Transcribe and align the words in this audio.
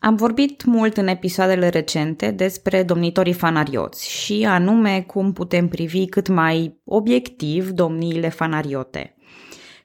Am 0.00 0.14
vorbit 0.14 0.64
mult 0.64 0.96
în 0.96 1.06
episoadele 1.06 1.68
recente 1.68 2.30
despre 2.30 2.82
domnitorii 2.82 3.32
fanarioți 3.32 4.10
și 4.10 4.44
anume 4.48 5.04
cum 5.06 5.32
putem 5.32 5.68
privi 5.68 6.06
cât 6.06 6.28
mai 6.28 6.80
obiectiv 6.84 7.70
domniile 7.70 8.28
fanariote. 8.28 9.16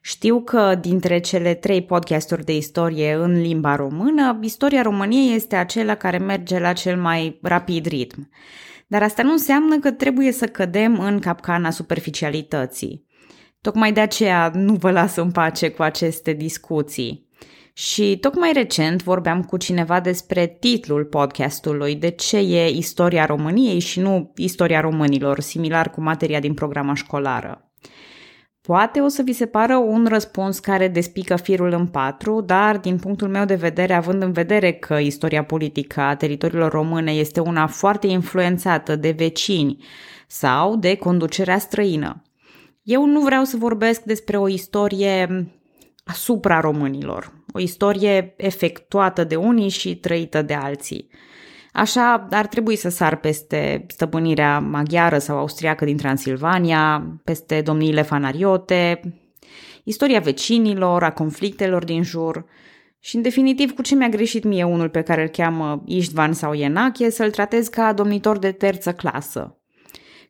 Știu 0.00 0.42
că 0.42 0.74
dintre 0.80 1.18
cele 1.18 1.54
trei 1.54 1.82
podcasturi 1.82 2.44
de 2.44 2.56
istorie 2.56 3.12
în 3.12 3.40
limba 3.40 3.76
română, 3.76 4.38
istoria 4.42 4.82
României 4.82 5.34
este 5.34 5.56
acela 5.56 5.94
care 5.94 6.18
merge 6.18 6.58
la 6.58 6.72
cel 6.72 7.00
mai 7.00 7.38
rapid 7.42 7.86
ritm. 7.86 8.30
Dar 8.86 9.02
asta 9.02 9.22
nu 9.22 9.30
înseamnă 9.30 9.78
că 9.78 9.90
trebuie 9.90 10.32
să 10.32 10.46
cădem 10.46 10.98
în 10.98 11.18
capcana 11.18 11.70
superficialității. 11.70 13.06
Tocmai 13.60 13.92
de 13.92 14.00
aceea 14.00 14.50
nu 14.54 14.74
vă 14.74 14.90
las 14.90 15.16
în 15.16 15.30
pace 15.30 15.70
cu 15.70 15.82
aceste 15.82 16.32
discuții. 16.32 17.23
Și 17.76 18.18
tocmai 18.20 18.52
recent 18.52 19.02
vorbeam 19.02 19.42
cu 19.42 19.56
cineva 19.56 20.00
despre 20.00 20.46
titlul 20.46 21.04
podcastului, 21.04 21.94
de 21.94 22.10
ce 22.10 22.36
e 22.36 22.68
istoria 22.68 23.26
României 23.26 23.78
și 23.78 24.00
nu 24.00 24.32
istoria 24.36 24.80
românilor, 24.80 25.40
similar 25.40 25.90
cu 25.90 26.00
materia 26.00 26.40
din 26.40 26.54
programa 26.54 26.94
școlară. 26.94 27.68
Poate 28.60 29.00
o 29.00 29.08
să 29.08 29.22
vi 29.22 29.32
se 29.32 29.46
pară 29.46 29.76
un 29.76 30.06
răspuns 30.08 30.58
care 30.58 30.88
despică 30.88 31.36
firul 31.36 31.72
în 31.72 31.86
patru, 31.86 32.40
dar 32.40 32.78
din 32.78 32.98
punctul 32.98 33.28
meu 33.28 33.44
de 33.44 33.54
vedere, 33.54 33.92
având 33.92 34.22
în 34.22 34.32
vedere 34.32 34.72
că 34.72 34.94
istoria 34.94 35.44
politică 35.44 36.00
a 36.00 36.16
teritoriilor 36.16 36.70
române 36.70 37.12
este 37.12 37.40
una 37.40 37.66
foarte 37.66 38.06
influențată 38.06 38.96
de 38.96 39.10
vecini 39.10 39.84
sau 40.26 40.76
de 40.76 40.96
conducerea 40.96 41.58
străină, 41.58 42.22
eu 42.82 43.06
nu 43.06 43.20
vreau 43.20 43.44
să 43.44 43.56
vorbesc 43.56 44.02
despre 44.02 44.36
o 44.36 44.48
istorie 44.48 45.48
asupra 46.04 46.60
românilor, 46.60 47.32
o 47.56 47.60
istorie 47.60 48.34
efectuată 48.36 49.24
de 49.24 49.36
unii 49.36 49.68
și 49.68 49.96
trăită 49.96 50.42
de 50.42 50.54
alții. 50.54 51.08
Așa 51.72 52.26
ar 52.30 52.46
trebui 52.46 52.76
să 52.76 52.88
sar 52.88 53.16
peste 53.16 53.86
stăpânirea 53.88 54.58
maghiară 54.58 55.18
sau 55.18 55.38
austriacă 55.38 55.84
din 55.84 55.96
Transilvania, 55.96 57.06
peste 57.24 57.60
domniile 57.60 58.02
fanariote, 58.02 59.00
istoria 59.84 60.20
vecinilor, 60.20 61.02
a 61.02 61.12
conflictelor 61.12 61.84
din 61.84 62.02
jur 62.02 62.44
și, 63.00 63.16
în 63.16 63.22
definitiv, 63.22 63.74
cu 63.74 63.82
ce 63.82 63.94
mi-a 63.94 64.08
greșit 64.08 64.44
mie 64.44 64.64
unul 64.64 64.88
pe 64.88 65.02
care 65.02 65.22
îl 65.22 65.28
cheamă 65.28 65.82
Iștvan 65.86 66.32
sau 66.32 66.52
Ienache 66.52 67.10
să-l 67.10 67.30
tratez 67.30 67.68
ca 67.68 67.92
domnitor 67.92 68.38
de 68.38 68.52
terță 68.52 68.92
clasă. 68.92 69.58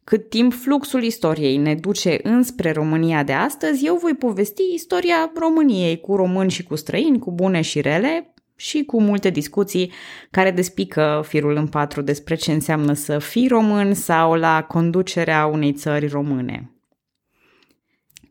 Cât 0.05 0.29
timp 0.29 0.53
fluxul 0.53 1.03
istoriei 1.03 1.57
ne 1.57 1.75
duce 1.75 2.19
înspre 2.23 2.73
România 2.73 3.23
de 3.23 3.33
astăzi, 3.33 3.87
eu 3.87 3.97
voi 3.97 4.15
povesti 4.15 4.63
istoria 4.75 5.33
României 5.35 6.01
cu 6.01 6.17
români 6.17 6.51
și 6.51 6.63
cu 6.63 6.75
străini, 6.75 7.19
cu 7.19 7.33
bune 7.33 7.61
și 7.61 7.81
rele 7.81 8.35
și 8.57 8.85
cu 8.85 9.01
multe 9.01 9.31
discuții 9.31 9.93
care 10.31 10.51
despică 10.51 11.25
firul 11.27 11.57
în 11.57 11.67
patru 11.67 12.03
despre 12.03 12.35
ce 12.35 12.53
înseamnă 12.53 12.93
să 12.93 13.19
fii 13.19 13.49
român 13.49 13.95
sau 13.95 14.35
la 14.35 14.63
conducerea 14.63 15.47
unei 15.47 15.73
țări 15.73 16.07
române. 16.07 16.74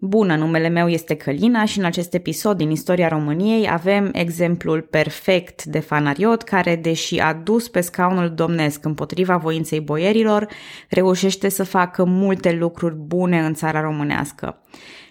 Bună, 0.06 0.36
numele 0.36 0.68
meu 0.68 0.88
este 0.88 1.16
Călina 1.16 1.66
și 1.66 1.80
în 1.80 1.86
acest 1.86 2.14
episod 2.14 2.58
din 2.58 2.70
istoria 2.70 3.08
României 3.08 3.70
avem 3.70 4.09
exemplul 4.14 4.82
perfect 4.82 5.64
de 5.64 5.80
fanariot 5.80 6.42
care, 6.42 6.76
deși 6.76 7.20
a 7.20 7.34
dus 7.34 7.68
pe 7.68 7.82
scaunul 7.82 8.34
domnesc 8.34 8.86
împotriva 8.86 9.38
voinței 9.38 9.80
boierilor, 9.80 10.48
reușește 10.90 11.50
să 11.50 11.64
facă 11.64 12.04
multe 12.04 12.52
lucruri 12.52 12.96
bune 12.96 13.40
în 13.40 13.54
țara 13.54 13.81
românească. 13.81 14.62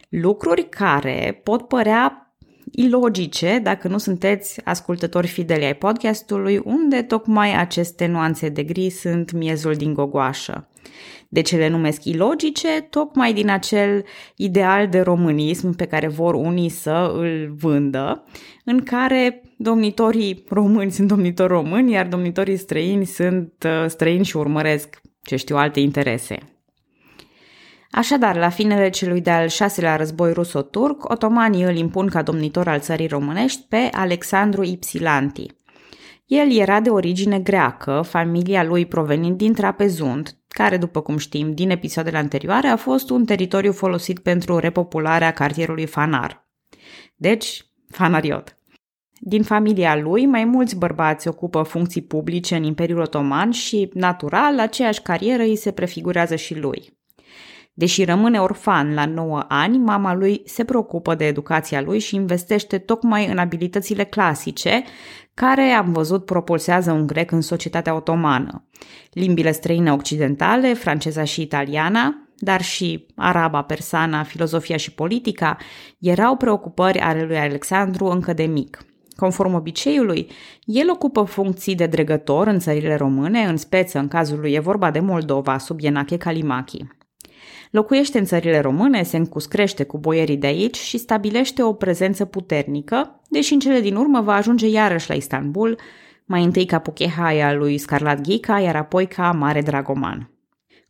Lucruri 0.09 0.69
care 0.69 1.41
pot 1.43 1.69
părea 1.69 2.35
ilogice 2.71 3.61
dacă 3.63 3.89
nu 3.89 3.99
sunteți 3.99 4.61
ascultători 4.65 5.27
fideli 5.27 5.65
ai 5.65 5.75
podcastului, 5.75 6.61
unde 6.65 7.03
tocmai 7.03 7.57
aceste 7.57 8.07
nuanțe 8.07 8.49
de 8.49 8.63
gri 8.63 8.91
sunt 8.91 9.33
miezul 9.33 9.75
din 9.75 9.95
gogoașă. 9.95 10.67
De 11.33 11.41
ce 11.41 11.57
le 11.57 11.69
numesc 11.69 12.05
ilogice? 12.05 12.87
Tocmai 12.91 13.33
din 13.33 13.51
acel 13.51 14.05
ideal 14.37 14.89
de 14.89 15.01
românism 15.01 15.77
pe 15.77 15.87
care 15.87 16.09
vor 16.09 16.35
unii 16.35 16.69
să 16.69 17.13
îl 17.17 17.55
vândă, 17.59 18.25
în 18.65 18.83
care 18.83 19.43
domnitorii 19.57 20.45
români 20.49 20.91
sunt 20.91 21.09
domnitori 21.09 21.53
români, 21.53 21.93
iar 21.93 22.07
domnitorii 22.07 22.57
străini 22.57 23.05
sunt 23.05 23.53
uh, 23.67 23.85
străini 23.89 24.25
și 24.25 24.37
urmăresc, 24.37 25.01
ce 25.23 25.37
știu, 25.37 25.57
alte 25.57 25.81
interese. 25.81 26.39
Așadar, 27.91 28.37
la 28.37 28.49
finele 28.49 28.91
celui 28.91 29.21
de-al 29.21 29.49
șaselea 29.49 29.97
război 29.97 30.33
ruso-turc, 30.33 31.11
otomanii 31.11 31.65
îl 31.65 31.77
impun 31.77 32.07
ca 32.07 32.23
domnitor 32.23 32.69
al 32.69 32.81
țării 32.81 33.07
românești 33.07 33.63
pe 33.69 33.89
Alexandru 33.93 34.65
Ipsilanti. 34.65 35.47
El 36.27 36.57
era 36.59 36.81
de 36.81 36.91
origine 36.91 37.39
greacă, 37.39 38.03
familia 38.07 38.65
lui 38.65 38.87
provenind 38.87 39.37
din 39.37 39.53
Trapezund, 39.53 40.37
care, 40.53 40.77
după 40.77 41.01
cum 41.01 41.17
știm 41.17 41.55
din 41.55 41.71
episoadele 41.71 42.17
anterioare, 42.17 42.67
a 42.67 42.77
fost 42.77 43.11
un 43.11 43.25
teritoriu 43.25 43.73
folosit 43.73 44.19
pentru 44.19 44.59
repopularea 44.59 45.33
cartierului 45.33 45.87
Fanar. 45.87 46.49
Deci, 47.17 47.67
fanariot. 47.89 48.57
Din 49.25 49.43
familia 49.43 49.97
lui, 49.97 50.27
mai 50.27 50.45
mulți 50.45 50.77
bărbați 50.77 51.29
ocupă 51.29 51.63
funcții 51.63 52.03
publice 52.03 52.57
în 52.57 52.63
Imperiul 52.63 53.01
Otoman 53.01 53.51
și, 53.51 53.91
natural, 53.95 54.61
aceeași 54.61 55.03
carieră 55.03 55.43
îi 55.43 55.57
se 55.57 55.73
prefigurează 55.73 56.37
și 56.37 56.59
lui. 56.59 57.01
Deși 57.75 58.05
rămâne 58.05 58.39
orfan 58.39 58.95
la 58.95 59.05
9 59.05 59.45
ani, 59.49 59.79
mama 59.79 60.15
lui 60.15 60.43
se 60.45 60.65
preocupă 60.65 61.15
de 61.15 61.27
educația 61.27 61.81
lui 61.81 61.99
și 61.99 62.15
investește 62.15 62.79
tocmai 62.79 63.27
în 63.27 63.39
abilitățile 63.39 64.05
clasice, 64.05 64.83
care, 65.35 65.63
am 65.63 65.93
văzut, 65.93 66.25
propulsează 66.25 66.93
un 66.93 67.07
grec 67.07 67.31
în 67.31 67.41
societatea 67.41 67.95
otomană. 67.95 68.69
Limbile 69.13 69.53
străine 69.53 69.93
occidentale, 69.93 70.75
franceza 70.75 71.25
și 71.25 71.41
italiana, 71.41 72.29
dar 72.37 72.63
și 72.63 73.07
araba, 73.17 73.63
persana, 73.63 74.23
filozofia 74.23 74.77
și 74.77 74.95
politica, 74.95 75.57
erau 75.99 76.37
preocupări 76.37 76.99
ale 76.99 77.25
lui 77.25 77.39
Alexandru 77.39 78.05
încă 78.05 78.33
de 78.33 78.45
mic. 78.45 78.85
Conform 79.17 79.55
obiceiului, 79.55 80.31
el 80.65 80.91
ocupă 80.91 81.23
funcții 81.23 81.75
de 81.75 81.87
dregător 81.87 82.47
în 82.47 82.59
țările 82.59 82.95
române, 82.95 83.41
în 83.41 83.57
speță 83.57 83.99
în 83.99 84.09
cazul 84.09 84.41
lui 84.41 84.53
e 84.53 84.59
vorba 84.59 84.91
de 84.91 85.01
Moldova, 85.01 85.59
sub 85.59 85.81
Ienache 85.81 86.17
Kalimachi. 86.17 86.87
Locuiește 87.73 88.19
în 88.19 88.25
țările 88.25 88.61
române, 88.61 89.03
se 89.03 89.17
încuscrește 89.17 89.85
cu 89.85 89.99
boierii 89.99 90.37
de 90.37 90.47
aici 90.47 90.77
și 90.77 90.99
stabilește 90.99 91.63
o 91.63 91.73
prezență 91.73 92.25
puternică, 92.25 93.21
deși 93.29 93.53
în 93.53 93.59
cele 93.59 93.81
din 93.81 93.97
urmă 93.97 94.21
va 94.21 94.35
ajunge 94.35 94.69
iarăși 94.69 95.09
la 95.09 95.15
Istanbul, 95.15 95.79
mai 96.25 96.45
întâi 96.45 96.65
ca 96.65 96.79
Puchehaia 96.79 97.53
lui 97.53 97.79
Scarlat 97.79 98.21
Ghica, 98.21 98.61
iar 98.61 98.77
apoi 98.77 99.07
ca 99.07 99.31
Mare 99.31 99.61
Dragoman. 99.61 100.31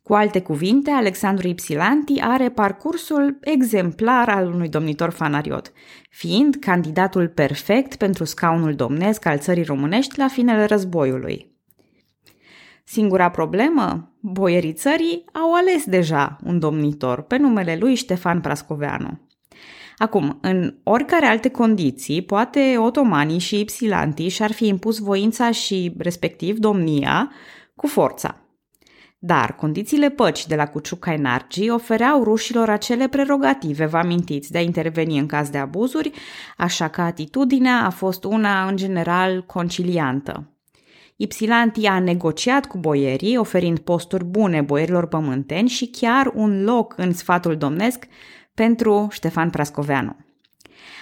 Cu 0.01 0.13
alte 0.13 0.41
cuvinte, 0.41 0.91
Alexandru 0.91 1.47
Ipsilanti 1.47 2.19
are 2.19 2.49
parcursul 2.49 3.37
exemplar 3.41 4.29
al 4.29 4.47
unui 4.53 4.69
domnitor 4.69 5.09
fanariot, 5.09 5.71
fiind 6.09 6.55
candidatul 6.55 7.27
perfect 7.27 7.95
pentru 7.95 8.23
scaunul 8.23 8.75
domnesc 8.75 9.25
al 9.25 9.39
țării 9.39 9.63
românești 9.63 10.17
la 10.19 10.27
finele 10.27 10.65
războiului. 10.65 11.52
Singura 12.83 13.29
problemă? 13.29 14.13
Boierii 14.19 14.73
țării 14.73 15.25
au 15.33 15.53
ales 15.53 15.85
deja 15.85 16.37
un 16.43 16.59
domnitor 16.59 17.21
pe 17.21 17.37
numele 17.37 17.77
lui 17.79 17.95
Ștefan 17.95 18.41
Prascoveanu. 18.41 19.19
Acum, 19.97 20.37
în 20.41 20.75
oricare 20.83 21.25
alte 21.25 21.49
condiții, 21.49 22.21
poate 22.21 22.75
otomanii 22.77 23.39
și 23.39 23.59
ipsilantii 23.59 24.29
și-ar 24.29 24.51
fi 24.51 24.67
impus 24.67 24.97
voința 24.97 25.51
și, 25.51 25.93
respectiv, 25.97 26.57
domnia 26.57 27.31
cu 27.75 27.87
forța. 27.87 28.37
Dar 29.19 29.55
condițiile 29.55 30.09
păcii 30.09 30.47
de 30.47 30.55
la 30.55 30.67
Cuciuc-Cainargi 30.67 31.69
ofereau 31.69 32.23
rușilor 32.23 32.69
acele 32.69 33.07
prerogative, 33.07 33.85
vă 33.85 33.97
amintiți, 33.97 34.51
de 34.51 34.57
a 34.57 34.61
interveni 34.61 35.17
în 35.17 35.25
caz 35.25 35.49
de 35.49 35.57
abuzuri, 35.57 36.11
așa 36.57 36.87
că 36.87 37.01
atitudinea 37.01 37.85
a 37.85 37.89
fost 37.89 38.23
una, 38.23 38.67
în 38.67 38.75
general, 38.75 39.43
conciliantă. 39.45 40.52
Ipsilanti 41.15 41.85
a 41.85 41.99
negociat 41.99 42.65
cu 42.65 42.77
boierii, 42.77 43.37
oferind 43.37 43.79
posturi 43.79 44.23
bune 44.23 44.61
boierilor 44.61 45.07
pământeni 45.07 45.69
și 45.69 45.87
chiar 45.87 46.31
un 46.35 46.63
loc 46.63 46.93
în 46.97 47.13
sfatul 47.13 47.57
domnesc 47.57 48.07
pentru 48.53 49.07
Ștefan 49.11 49.49
Prascoveanu. 49.49 50.15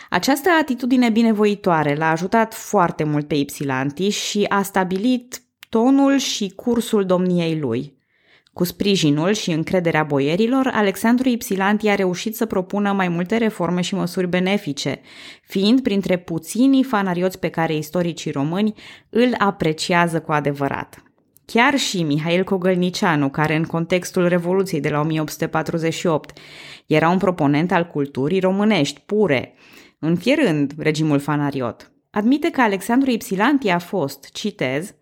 Această 0.10 0.50
atitudine 0.62 1.10
binevoitoare 1.10 1.96
l-a 1.96 2.10
ajutat 2.10 2.54
foarte 2.54 3.04
mult 3.04 3.28
pe 3.28 3.36
Ipsilanti 3.36 4.10
și 4.10 4.46
a 4.50 4.62
stabilit 4.62 5.42
tonul 5.69 6.18
și 6.18 6.54
cursul 6.56 7.06
domniei 7.06 7.60
lui. 7.60 8.00
Cu 8.53 8.63
sprijinul 8.63 9.33
și 9.33 9.51
încrederea 9.51 10.03
boierilor, 10.03 10.71
Alexandru 10.74 11.30
Ipsilanti 11.30 11.88
a 11.88 11.95
reușit 11.95 12.36
să 12.36 12.45
propună 12.45 12.92
mai 12.92 13.07
multe 13.07 13.38
reforme 13.38 13.81
și 13.81 13.95
măsuri 13.95 14.27
benefice, 14.27 15.01
fiind 15.44 15.81
printre 15.81 16.18
puținii 16.18 16.83
fanarioți 16.83 17.39
pe 17.39 17.50
care 17.50 17.75
istoricii 17.75 18.31
români 18.31 18.74
îl 19.09 19.36
apreciază 19.38 20.21
cu 20.21 20.31
adevărat. 20.31 21.03
Chiar 21.45 21.77
și 21.77 22.03
Mihail 22.03 22.44
Cogălnicianu, 22.44 23.30
care 23.30 23.56
în 23.56 23.63
contextul 23.63 24.27
Revoluției 24.27 24.81
de 24.81 24.89
la 24.89 25.00
1848 25.00 26.39
era 26.86 27.09
un 27.09 27.18
proponent 27.18 27.71
al 27.71 27.88
culturii 27.88 28.39
românești 28.39 29.01
pure, 29.06 29.53
înfierând 30.00 30.74
regimul 30.77 31.19
fanariot. 31.19 31.92
admite 32.09 32.50
că 32.50 32.62
Alexandru 32.62 33.12
Ipsilanti 33.12 33.69
a 33.69 33.80
fost, 33.80 34.30
citez, 34.31 34.95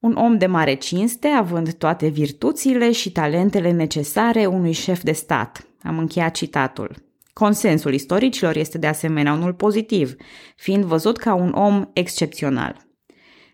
un 0.00 0.16
om 0.16 0.38
de 0.38 0.46
mare 0.46 0.74
cinste, 0.74 1.28
având 1.28 1.72
toate 1.72 2.08
virtuțile 2.08 2.92
și 2.92 3.12
talentele 3.12 3.70
necesare 3.70 4.46
unui 4.46 4.72
șef 4.72 5.02
de 5.02 5.12
stat. 5.12 5.66
Am 5.82 5.98
încheiat 5.98 6.34
citatul. 6.34 6.94
Consensul 7.32 7.94
istoricilor 7.94 8.56
este 8.56 8.78
de 8.78 8.86
asemenea 8.86 9.32
unul 9.32 9.52
pozitiv, 9.52 10.14
fiind 10.56 10.84
văzut 10.84 11.16
ca 11.16 11.34
un 11.34 11.52
om 11.52 11.84
excepțional. 11.92 12.88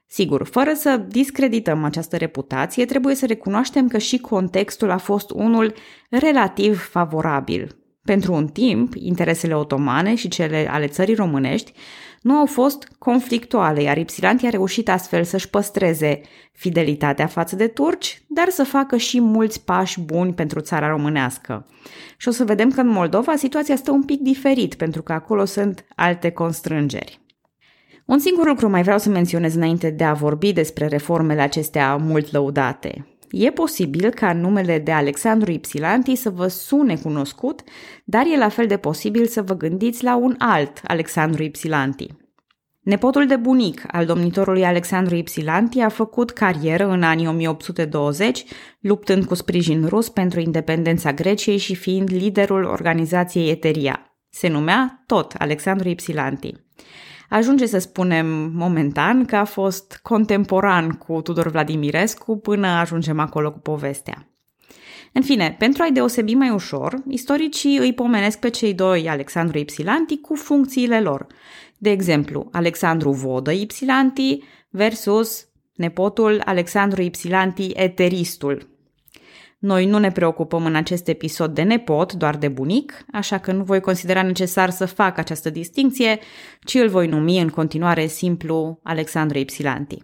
Sigur, 0.09 0.47
fără 0.47 0.73
să 0.75 0.97
discredităm 1.09 1.85
această 1.85 2.17
reputație, 2.17 2.85
trebuie 2.85 3.15
să 3.15 3.27
recunoaștem 3.27 3.89
că 3.89 3.99
și 3.99 4.19
contextul 4.19 4.91
a 4.91 4.97
fost 4.97 5.31
unul 5.31 5.75
relativ 6.11 6.81
favorabil. 6.81 7.77
Pentru 8.03 8.33
un 8.33 8.47
timp, 8.47 8.95
interesele 8.95 9.55
otomane 9.57 10.15
și 10.15 10.29
cele 10.29 10.69
ale 10.71 10.87
țării 10.87 11.15
românești 11.15 11.73
nu 12.27 12.35
au 12.35 12.47
fost 12.47 12.89
conflictuale, 12.99 13.83
iar 13.83 13.97
Ipsilanti 13.97 14.47
a 14.47 14.51
reușit 14.51 14.89
astfel 14.89 15.25
să-și 15.25 15.51
păstreze 15.51 16.21
fidelitatea 16.53 17.27
față 17.27 17.57
de 17.57 17.67
turci, 17.67 18.23
dar 18.29 18.49
să 18.49 18.65
facă 18.65 18.97
și 18.97 19.21
mulți 19.21 19.65
pași 19.65 20.01
buni 20.01 20.35
pentru 20.35 20.61
țara 20.61 20.89
românească. 20.89 21.67
Și 22.17 22.29
o 22.29 22.31
să 22.31 22.45
vedem 22.45 22.71
că 22.71 22.81
în 22.81 22.89
Moldova 22.89 23.37
situația 23.37 23.77
stă 23.77 23.91
un 23.91 24.03
pic 24.03 24.21
diferit, 24.21 24.75
pentru 24.75 25.03
că 25.03 25.13
acolo 25.13 25.45
sunt 25.45 25.85
alte 25.97 26.31
constrângeri. 26.31 27.21
Un 28.05 28.19
singur 28.19 28.47
lucru 28.47 28.69
mai 28.69 28.83
vreau 28.83 28.99
să 28.99 29.09
menționez 29.09 29.55
înainte 29.55 29.91
de 29.91 30.05
a 30.05 30.13
vorbi 30.13 30.53
despre 30.53 30.87
reformele 30.87 31.41
acestea 31.41 31.97
mult 31.97 32.33
lăudate. 32.33 33.07
E 33.31 33.51
posibil 33.51 34.11
ca 34.11 34.33
numele 34.33 34.79
de 34.79 34.93
Alexandru 34.93 35.51
Ipsilanti 35.51 36.15
să 36.15 36.31
vă 36.31 36.47
sune 36.47 36.97
cunoscut, 36.97 37.63
dar 38.05 38.27
e 38.33 38.37
la 38.37 38.49
fel 38.49 38.67
de 38.67 38.77
posibil 38.77 39.27
să 39.27 39.43
vă 39.43 39.55
gândiți 39.57 40.05
la 40.05 40.17
un 40.17 40.35
alt 40.39 40.81
Alexandru 40.85 41.43
Ipsilanti. 41.43 42.07
Nepotul 42.81 43.27
de 43.27 43.37
bunic 43.37 43.83
al 43.87 44.07
domnitorului 44.07 44.65
Alexandru 44.65 45.15
Ipsilanti 45.15 45.81
a 45.81 45.89
făcut 45.89 46.31
carieră 46.31 46.89
în 46.89 47.03
anii 47.03 47.27
1820, 47.27 48.45
luptând 48.81 49.25
cu 49.25 49.35
sprijin 49.35 49.87
rus 49.87 50.09
pentru 50.09 50.41
independența 50.41 51.13
Greciei 51.13 51.57
și 51.57 51.75
fiind 51.75 52.11
liderul 52.13 52.65
organizației 52.65 53.51
Eteria. 53.51 54.19
Se 54.31 54.49
numea 54.49 55.03
tot 55.07 55.33
Alexandru 55.39 55.89
Ipsilanti. 55.89 56.53
Ajunge 57.29 57.67
să 57.67 57.79
spunem 57.79 58.27
momentan 58.55 59.25
că 59.25 59.37
a 59.37 59.45
fost 59.45 59.99
contemporan 60.03 60.91
cu 60.91 61.21
Tudor 61.21 61.51
Vladimirescu 61.51 62.37
până 62.37 62.67
ajungem 62.67 63.19
acolo 63.19 63.53
cu 63.53 63.59
povestea. 63.59 64.29
În 65.13 65.23
fine, 65.23 65.57
pentru 65.59 65.83
a-i 65.83 65.93
deosebi 65.93 66.35
mai 66.35 66.51
ușor, 66.51 67.03
istoricii 67.09 67.79
îi 67.79 67.93
pomenesc 67.93 68.39
pe 68.39 68.51
cei 68.51 68.75
doi 68.75 69.09
Alexandru 69.09 69.59
Ipsilanti 69.59 70.21
cu 70.21 70.35
funcțiile 70.35 71.01
lor. 71.01 71.27
De 71.79 71.91
exemplu, 71.91 72.49
Alexandru 72.53 73.11
Vodă 73.11 73.51
Ipsilanti 73.51 74.43
versus 74.71 75.49
nepotul 75.75 76.43
Alexandru 76.45 77.03
Ipsilanti 77.03 77.71
Eteristul, 77.75 78.76
noi 79.67 79.87
nu 79.87 79.99
ne 79.99 80.11
preocupăm 80.11 80.65
în 80.65 80.75
acest 80.75 81.09
episod 81.09 81.55
de 81.55 81.63
nepot, 81.63 82.13
doar 82.13 82.37
de 82.37 82.49
bunic, 82.49 83.05
așa 83.13 83.39
că 83.39 83.53
nu 83.53 83.65
voi 83.65 83.81
considera 83.81 84.23
necesar 84.23 84.71
să 84.71 84.87
fac 84.87 85.19
această 85.19 85.51
distinție, 85.51 86.19
ci 86.61 86.75
îl 86.75 86.89
voi 86.89 87.07
numi 87.07 87.41
în 87.41 87.49
continuare 87.49 88.07
simplu 88.07 88.81
Alexandru 88.83 89.39
Ipsilanti. 89.39 89.99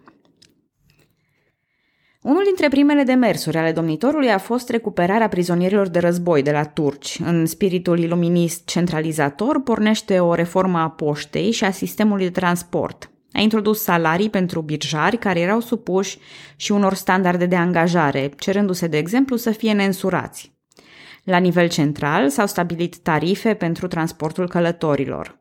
Unul 2.22 2.42
dintre 2.44 2.68
primele 2.68 3.02
demersuri 3.02 3.56
ale 3.56 3.72
domnitorului 3.72 4.30
a 4.30 4.38
fost 4.38 4.68
recuperarea 4.68 5.28
prizonierilor 5.28 5.88
de 5.88 5.98
război 5.98 6.42
de 6.42 6.50
la 6.50 6.64
turci. 6.64 7.20
În 7.24 7.46
spiritul 7.46 7.98
iluminist 7.98 8.66
centralizator 8.66 9.62
pornește 9.62 10.18
o 10.18 10.34
reformă 10.34 10.78
a 10.78 10.90
poștei 10.90 11.50
și 11.50 11.64
a 11.64 11.70
sistemului 11.70 12.24
de 12.24 12.30
transport. 12.30 13.11
A 13.32 13.40
introdus 13.40 13.82
salarii 13.82 14.30
pentru 14.30 14.60
birjari 14.60 15.18
care 15.18 15.40
erau 15.40 15.60
supuși 15.60 16.18
și 16.56 16.72
unor 16.72 16.94
standarde 16.94 17.46
de 17.46 17.56
angajare, 17.56 18.30
cerându-se, 18.38 18.86
de 18.86 18.96
exemplu, 18.96 19.36
să 19.36 19.50
fie 19.50 19.72
neînsurați. 19.72 20.52
La 21.24 21.36
nivel 21.36 21.68
central 21.68 22.28
s-au 22.28 22.46
stabilit 22.46 22.96
tarife 22.96 23.54
pentru 23.54 23.86
transportul 23.86 24.48
călătorilor. 24.48 25.40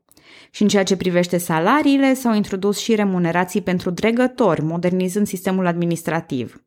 Și 0.51 0.61
în 0.61 0.67
ceea 0.67 0.83
ce 0.83 0.95
privește 0.95 1.38
salariile, 1.38 2.13
s-au 2.13 2.33
introdus 2.33 2.79
și 2.79 2.95
remunerații 2.95 3.61
pentru 3.61 3.89
dregători, 3.89 4.61
modernizând 4.63 5.27
sistemul 5.27 5.65
administrativ. 5.65 6.63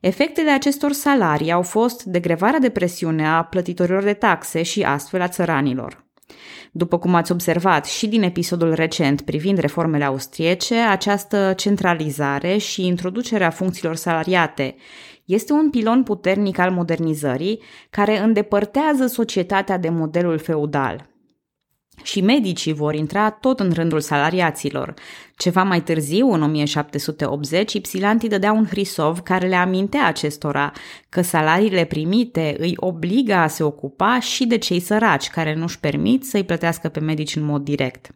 Efectele 0.00 0.50
acestor 0.50 0.92
salarii 0.92 1.52
au 1.52 1.62
fost 1.62 2.02
degrevarea 2.02 2.58
de 2.58 2.68
presiune 2.68 3.28
a 3.28 3.42
plătitorilor 3.42 4.02
de 4.02 4.12
taxe 4.12 4.62
și 4.62 4.82
astfel 4.82 5.20
a 5.20 5.28
țăranilor. 5.28 6.06
După 6.72 6.98
cum 6.98 7.14
ați 7.14 7.32
observat 7.32 7.86
și 7.86 8.06
din 8.06 8.22
episodul 8.22 8.74
recent 8.74 9.20
privind 9.20 9.58
reformele 9.58 10.04
austriece, 10.04 10.76
această 10.76 11.52
centralizare 11.56 12.56
și 12.56 12.86
introducerea 12.86 13.50
funcțiilor 13.50 13.96
salariate 13.96 14.74
este 15.24 15.52
un 15.52 15.70
pilon 15.70 16.02
puternic 16.02 16.58
al 16.58 16.70
modernizării 16.70 17.62
care 17.90 18.18
îndepărtează 18.18 19.06
societatea 19.06 19.78
de 19.78 19.88
modelul 19.88 20.38
feudal. 20.38 21.08
Și 22.02 22.20
medicii 22.20 22.72
vor 22.72 22.94
intra 22.94 23.30
tot 23.30 23.60
în 23.60 23.72
rândul 23.72 24.00
salariaților. 24.00 24.94
Ceva 25.36 25.62
mai 25.62 25.82
târziu, 25.82 26.32
în 26.32 26.42
1780, 26.42 27.72
Ipsilanti 27.72 28.28
dădea 28.28 28.52
un 28.52 28.66
hrisov 28.66 29.18
care 29.18 29.48
le 29.48 29.56
amintea 29.56 30.06
acestora 30.06 30.72
că 31.08 31.22
salariile 31.22 31.84
primite 31.84 32.56
îi 32.58 32.72
obligă 32.76 33.34
a 33.34 33.46
se 33.46 33.62
ocupa 33.62 34.20
și 34.20 34.46
de 34.46 34.58
cei 34.58 34.80
săraci, 34.80 35.28
care 35.28 35.54
nu-și 35.54 35.80
permit 35.80 36.24
să-i 36.24 36.44
plătească 36.44 36.88
pe 36.88 37.00
medici 37.00 37.36
în 37.36 37.44
mod 37.44 37.62
direct. 37.62 38.10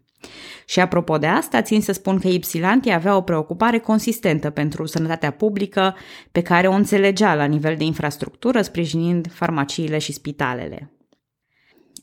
Și 0.67 0.81
apropo 0.81 1.19
de 1.19 1.26
asta, 1.26 1.62
țin 1.62 1.81
să 1.81 1.93
spun 1.93 2.19
că 2.19 2.29
Ipsilanti 2.29 2.90
avea 2.90 3.17
o 3.17 3.20
preocupare 3.20 3.79
consistentă 3.79 4.50
pentru 4.50 4.87
sănătatea 4.87 5.31
publică, 5.31 5.96
pe 6.32 6.43
care 6.43 6.67
o 6.67 6.73
înțelegea 6.73 7.34
la 7.34 7.44
nivel 7.44 7.76
de 7.76 7.84
infrastructură, 7.84 8.62
sprijinind 8.62 9.32
farmaciile 9.32 9.99
și 9.99 10.12
spitalele. 10.12 10.93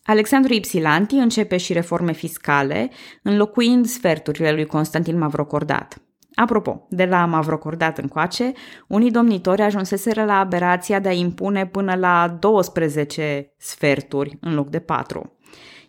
Alexandru 0.10 0.54
Ipsilanti 0.54 1.16
începe 1.16 1.58
și 1.58 1.74
reforme 1.74 2.12
fiscale, 2.12 2.90
înlocuind 3.24 3.86
sferturile 3.86 4.52
lui 4.52 4.66
Constantin 4.66 5.18
Mavrocordat. 5.18 6.02
Apropo, 6.34 6.88
de 6.90 7.06
la 7.06 7.26
Mavrocordat 7.26 7.98
încoace, 7.98 8.52
unii 8.88 9.12
domnitori 9.12 9.62
ajunseseră 9.62 10.26
la 10.26 10.40
aberația 10.40 11.00
de 11.00 11.10
a 11.10 11.12
impune 11.12 11.68
până 11.68 11.96
la 11.96 12.38
12 12.40 13.54
sferturi 13.58 14.38
în 14.42 14.54
loc 14.54 14.70
de 14.70 14.80
4. 14.80 15.38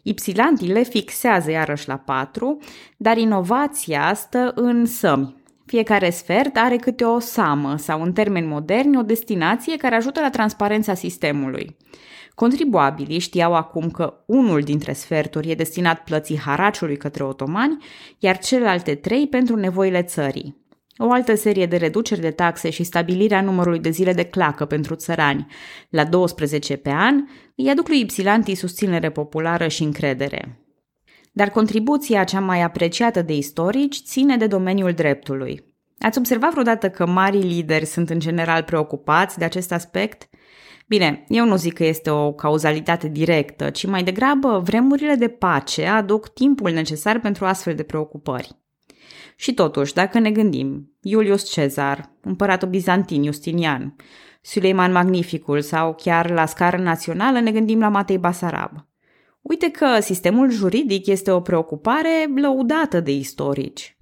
Ipsilanti 0.02 0.66
le 0.66 0.82
fixează 0.82 1.50
iarăși 1.50 1.88
la 1.88 1.96
4, 1.96 2.58
dar 2.96 3.16
inovația 3.16 4.14
stă 4.14 4.52
în 4.54 4.86
sămi. 4.86 5.39
Fiecare 5.70 6.10
sfert 6.10 6.56
are 6.56 6.76
câte 6.76 7.04
o 7.04 7.18
samă 7.18 7.76
sau, 7.76 8.02
în 8.02 8.12
termeni 8.12 8.46
moderni, 8.46 8.96
o 8.96 9.02
destinație 9.02 9.76
care 9.76 9.94
ajută 9.94 10.20
la 10.20 10.30
transparența 10.30 10.94
sistemului. 10.94 11.76
Contribuabilii 12.34 13.18
știau 13.18 13.54
acum 13.54 13.90
că 13.90 14.14
unul 14.26 14.60
dintre 14.60 14.92
sferturi 14.92 15.50
e 15.50 15.54
destinat 15.54 16.04
plății 16.04 16.38
haraciului 16.38 16.96
către 16.96 17.24
otomani, 17.24 17.84
iar 18.18 18.38
celelalte 18.38 18.94
trei 18.94 19.26
pentru 19.26 19.56
nevoile 19.56 20.02
țării. 20.02 20.56
O 20.96 21.10
altă 21.10 21.34
serie 21.34 21.66
de 21.66 21.76
reduceri 21.76 22.20
de 22.20 22.30
taxe 22.30 22.70
și 22.70 22.82
stabilirea 22.82 23.40
numărului 23.40 23.80
de 23.80 23.90
zile 23.90 24.12
de 24.12 24.24
clacă 24.24 24.64
pentru 24.64 24.94
țărani 24.94 25.46
la 25.88 26.04
12 26.04 26.76
pe 26.76 26.90
an 26.90 27.14
îi 27.56 27.68
aduc 27.68 27.88
lui 27.88 28.00
Ipsilanti 28.00 28.54
susținere 28.54 29.10
populară 29.10 29.68
și 29.68 29.82
încredere. 29.82 30.60
Dar 31.30 31.50
contribuția 31.50 32.24
cea 32.24 32.40
mai 32.40 32.62
apreciată 32.62 33.22
de 33.22 33.36
istorici 33.36 34.02
ține 34.02 34.36
de 34.36 34.46
domeniul 34.46 34.92
dreptului. 34.92 35.64
Ați 35.98 36.18
observat 36.18 36.50
vreodată 36.50 36.90
că 36.90 37.06
marii 37.06 37.42
lideri 37.42 37.84
sunt 37.84 38.10
în 38.10 38.18
general 38.18 38.62
preocupați 38.62 39.38
de 39.38 39.44
acest 39.44 39.72
aspect? 39.72 40.28
Bine, 40.86 41.24
eu 41.28 41.44
nu 41.44 41.56
zic 41.56 41.72
că 41.72 41.84
este 41.84 42.10
o 42.10 42.32
cauzalitate 42.32 43.08
directă, 43.08 43.70
ci 43.70 43.86
mai 43.86 44.02
degrabă 44.02 44.58
vremurile 44.64 45.14
de 45.14 45.28
pace 45.28 45.86
aduc 45.86 46.28
timpul 46.28 46.70
necesar 46.70 47.20
pentru 47.20 47.44
astfel 47.44 47.74
de 47.74 47.82
preocupări. 47.82 48.58
Și 49.36 49.54
totuși, 49.54 49.94
dacă 49.94 50.18
ne 50.18 50.30
gândim, 50.30 50.96
Iulius 51.00 51.50
Cezar, 51.50 52.12
împăratul 52.20 52.68
bizantin 52.68 53.24
Justinian, 53.24 53.96
Suleiman 54.42 54.92
Magnificul 54.92 55.60
sau 55.60 55.94
chiar 55.94 56.30
la 56.30 56.46
scară 56.46 56.76
națională 56.76 57.40
ne 57.40 57.52
gândim 57.52 57.80
la 57.80 57.88
Matei 57.88 58.18
Basarab. 58.18 58.89
Uite 59.40 59.70
că 59.70 60.00
sistemul 60.00 60.50
juridic 60.50 61.06
este 61.06 61.30
o 61.30 61.40
preocupare 61.40 62.30
lăudată 62.34 63.00
de 63.00 63.12
istorici. 63.12 63.96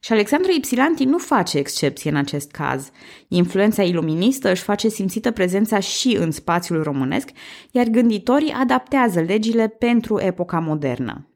Și 0.00 0.12
Alexandru 0.12 0.50
Ipsilanti 0.56 1.04
nu 1.04 1.18
face 1.18 1.58
excepție 1.58 2.10
în 2.10 2.16
acest 2.16 2.50
caz. 2.50 2.90
Influența 3.28 3.82
iluministă 3.82 4.50
își 4.50 4.62
face 4.62 4.88
simțită 4.88 5.30
prezența 5.30 5.78
și 5.78 6.16
în 6.16 6.30
spațiul 6.30 6.82
românesc, 6.82 7.28
iar 7.70 7.86
gânditorii 7.86 8.52
adaptează 8.52 9.20
legile 9.20 9.68
pentru 9.68 10.20
epoca 10.20 10.58
modernă. 10.58 11.28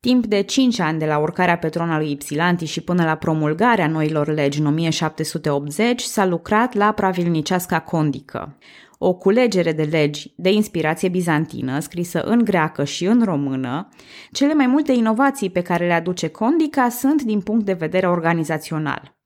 Timp 0.00 0.26
de 0.26 0.40
5 0.40 0.78
ani 0.78 0.98
de 0.98 1.06
la 1.06 1.18
urcarea 1.18 1.58
pe 1.58 1.68
tron 1.68 1.90
al 1.90 1.98
lui 1.98 2.10
Ipsilanti 2.10 2.64
și 2.64 2.80
până 2.80 3.04
la 3.04 3.14
promulgarea 3.14 3.88
noilor 3.88 4.28
legi 4.28 4.60
în 4.60 4.66
1780 4.66 6.00
s-a 6.00 6.26
lucrat 6.26 6.74
la 6.74 6.92
pravilniceasca 6.92 7.80
condică, 7.80 8.58
o 9.04 9.14
culegere 9.14 9.72
de 9.72 9.82
legi 9.82 10.32
de 10.36 10.50
inspirație 10.50 11.08
bizantină, 11.08 11.78
scrisă 11.78 12.22
în 12.22 12.44
greacă 12.44 12.84
și 12.84 13.04
în 13.04 13.22
română, 13.24 13.88
cele 14.32 14.54
mai 14.54 14.66
multe 14.66 14.92
inovații 14.92 15.50
pe 15.50 15.60
care 15.60 15.86
le 15.86 15.92
aduce 15.92 16.28
Condica 16.28 16.88
sunt 16.88 17.22
din 17.22 17.40
punct 17.40 17.64
de 17.64 17.72
vedere 17.72 18.08
organizațional. 18.08 19.16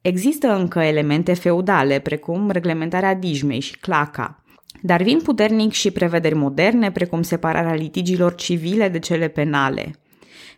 Există 0.00 0.56
încă 0.56 0.78
elemente 0.78 1.34
feudale, 1.34 1.98
precum 1.98 2.50
reglementarea 2.50 3.14
dijmei 3.14 3.60
și 3.60 3.76
claca, 3.76 4.44
dar 4.82 5.02
vin 5.02 5.20
puternic 5.20 5.72
și 5.72 5.90
prevederi 5.90 6.34
moderne, 6.34 6.92
precum 6.92 7.22
separarea 7.22 7.74
litigiilor 7.74 8.34
civile 8.34 8.88
de 8.88 8.98
cele 8.98 9.28
penale. 9.28 9.90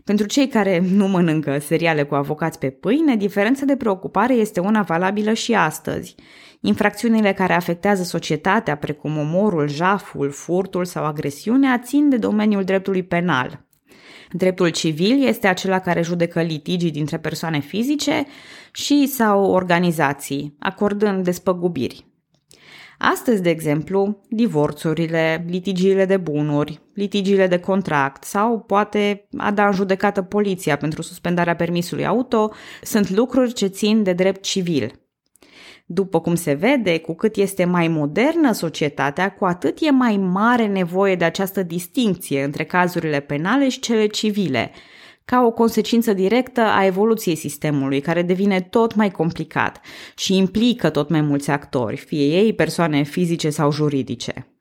Pentru 0.05 0.27
cei 0.27 0.49
care 0.49 0.83
nu 0.91 1.09
mănâncă 1.09 1.59
seriale 1.59 2.03
cu 2.03 2.15
avocați 2.15 2.59
pe 2.59 2.71
pâine, 2.71 3.17
diferența 3.17 3.65
de 3.65 3.77
preocupare 3.77 4.35
este 4.35 4.61
una 4.61 4.83
valabilă 4.83 5.33
și 5.33 5.55
astăzi. 5.55 6.15
Infracțiunile 6.61 7.33
care 7.33 7.53
afectează 7.53 8.03
societatea, 8.03 8.77
precum 8.77 9.19
omorul, 9.19 9.69
jaful, 9.69 10.31
furtul 10.31 10.85
sau 10.85 11.05
agresiunea, 11.05 11.79
țin 11.79 12.09
de 12.09 12.17
domeniul 12.17 12.65
dreptului 12.65 13.03
penal. 13.03 13.65
Dreptul 14.33 14.69
civil 14.69 15.27
este 15.27 15.47
acela 15.47 15.79
care 15.79 16.03
judecă 16.03 16.43
litigii 16.43 16.91
dintre 16.91 17.19
persoane 17.19 17.59
fizice 17.59 18.27
și 18.73 19.07
sau 19.07 19.51
organizații, 19.51 20.57
acordând 20.59 21.25
despăgubiri. 21.25 22.07
Astăzi, 22.99 23.43
de 23.43 23.51
exemplu, 23.51 24.21
divorțurile, 24.29 25.45
litigiile 25.49 26.05
de 26.05 26.17
bunuri, 26.17 26.81
litigiile 26.95 27.47
de 27.47 27.59
contract 27.59 28.25
sau 28.25 28.61
poate 28.61 29.29
a 29.37 29.51
da 29.51 29.67
în 29.67 29.73
judecată 29.73 30.23
poliția 30.23 30.77
pentru 30.77 31.03
suspendarea 31.03 31.57
permisului 31.57 32.07
auto 32.07 32.53
sunt 32.83 33.11
lucruri 33.11 33.53
ce 33.53 33.67
țin 33.67 34.03
de 34.03 34.13
drept 34.13 34.43
civil. 34.43 35.06
După 35.89 36.21
cum 36.21 36.35
se 36.35 36.53
vede, 36.53 36.99
cu 36.99 37.15
cât 37.15 37.37
este 37.37 37.65
mai 37.65 37.89
modernă 37.89 38.53
societatea, 38.53 39.33
cu 39.33 39.45
atât 39.45 39.79
e 39.81 39.91
mai 39.91 40.17
mare 40.17 40.67
nevoie 40.67 41.15
de 41.15 41.25
această 41.25 41.63
distinție 41.63 42.45
între 42.45 42.65
cazurile 42.65 43.21
penale 43.21 43.69
și 43.69 43.81
cele 43.81 44.07
civile, 44.07 44.71
ca 45.25 45.45
o 45.45 45.51
consecință 45.51 46.13
directă 46.13 46.61
a 46.61 46.85
evoluției 46.85 47.35
sistemului, 47.35 48.01
care 48.01 48.23
devine 48.23 48.61
tot 48.61 48.95
mai 48.95 49.11
complicat 49.11 49.81
și 50.17 50.37
implică 50.37 50.91
tot 50.91 51.09
mai 51.09 51.21
mulți 51.21 51.51
actori, 51.51 51.97
fie 51.97 52.27
ei 52.27 52.53
persoane 52.53 53.03
fizice 53.03 53.51
sau 53.51 53.71
juridice. 53.71 54.56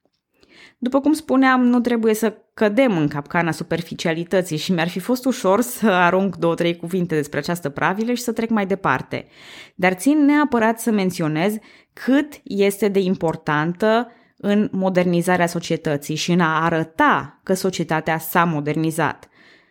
După 0.77 1.01
cum 1.01 1.13
spuneam, 1.13 1.63
nu 1.63 1.79
trebuie 1.79 2.13
să 2.13 2.37
cădem 2.53 2.97
în 2.97 3.07
capcana 3.07 3.51
superficialității 3.51 4.57
și 4.57 4.71
mi-ar 4.71 4.87
fi 4.87 4.99
fost 4.99 5.25
ușor 5.25 5.61
să 5.61 5.89
arunc 5.89 6.35
două, 6.35 6.55
trei 6.55 6.75
cuvinte 6.75 7.15
despre 7.15 7.39
această 7.39 7.69
pravilă 7.69 8.13
și 8.13 8.21
să 8.21 8.31
trec 8.31 8.49
mai 8.49 8.65
departe. 8.65 9.27
Dar 9.75 9.93
țin 9.93 10.25
neapărat 10.25 10.79
să 10.79 10.91
menționez 10.91 11.55
cât 11.93 12.33
este 12.43 12.87
de 12.87 12.99
importantă 12.99 14.11
în 14.37 14.69
modernizarea 14.71 15.47
societății 15.47 16.15
și 16.15 16.31
în 16.31 16.39
a 16.39 16.63
arăta 16.63 17.39
că 17.43 17.53
societatea 17.53 18.17
s-a 18.17 18.43
modernizat. 18.43 19.29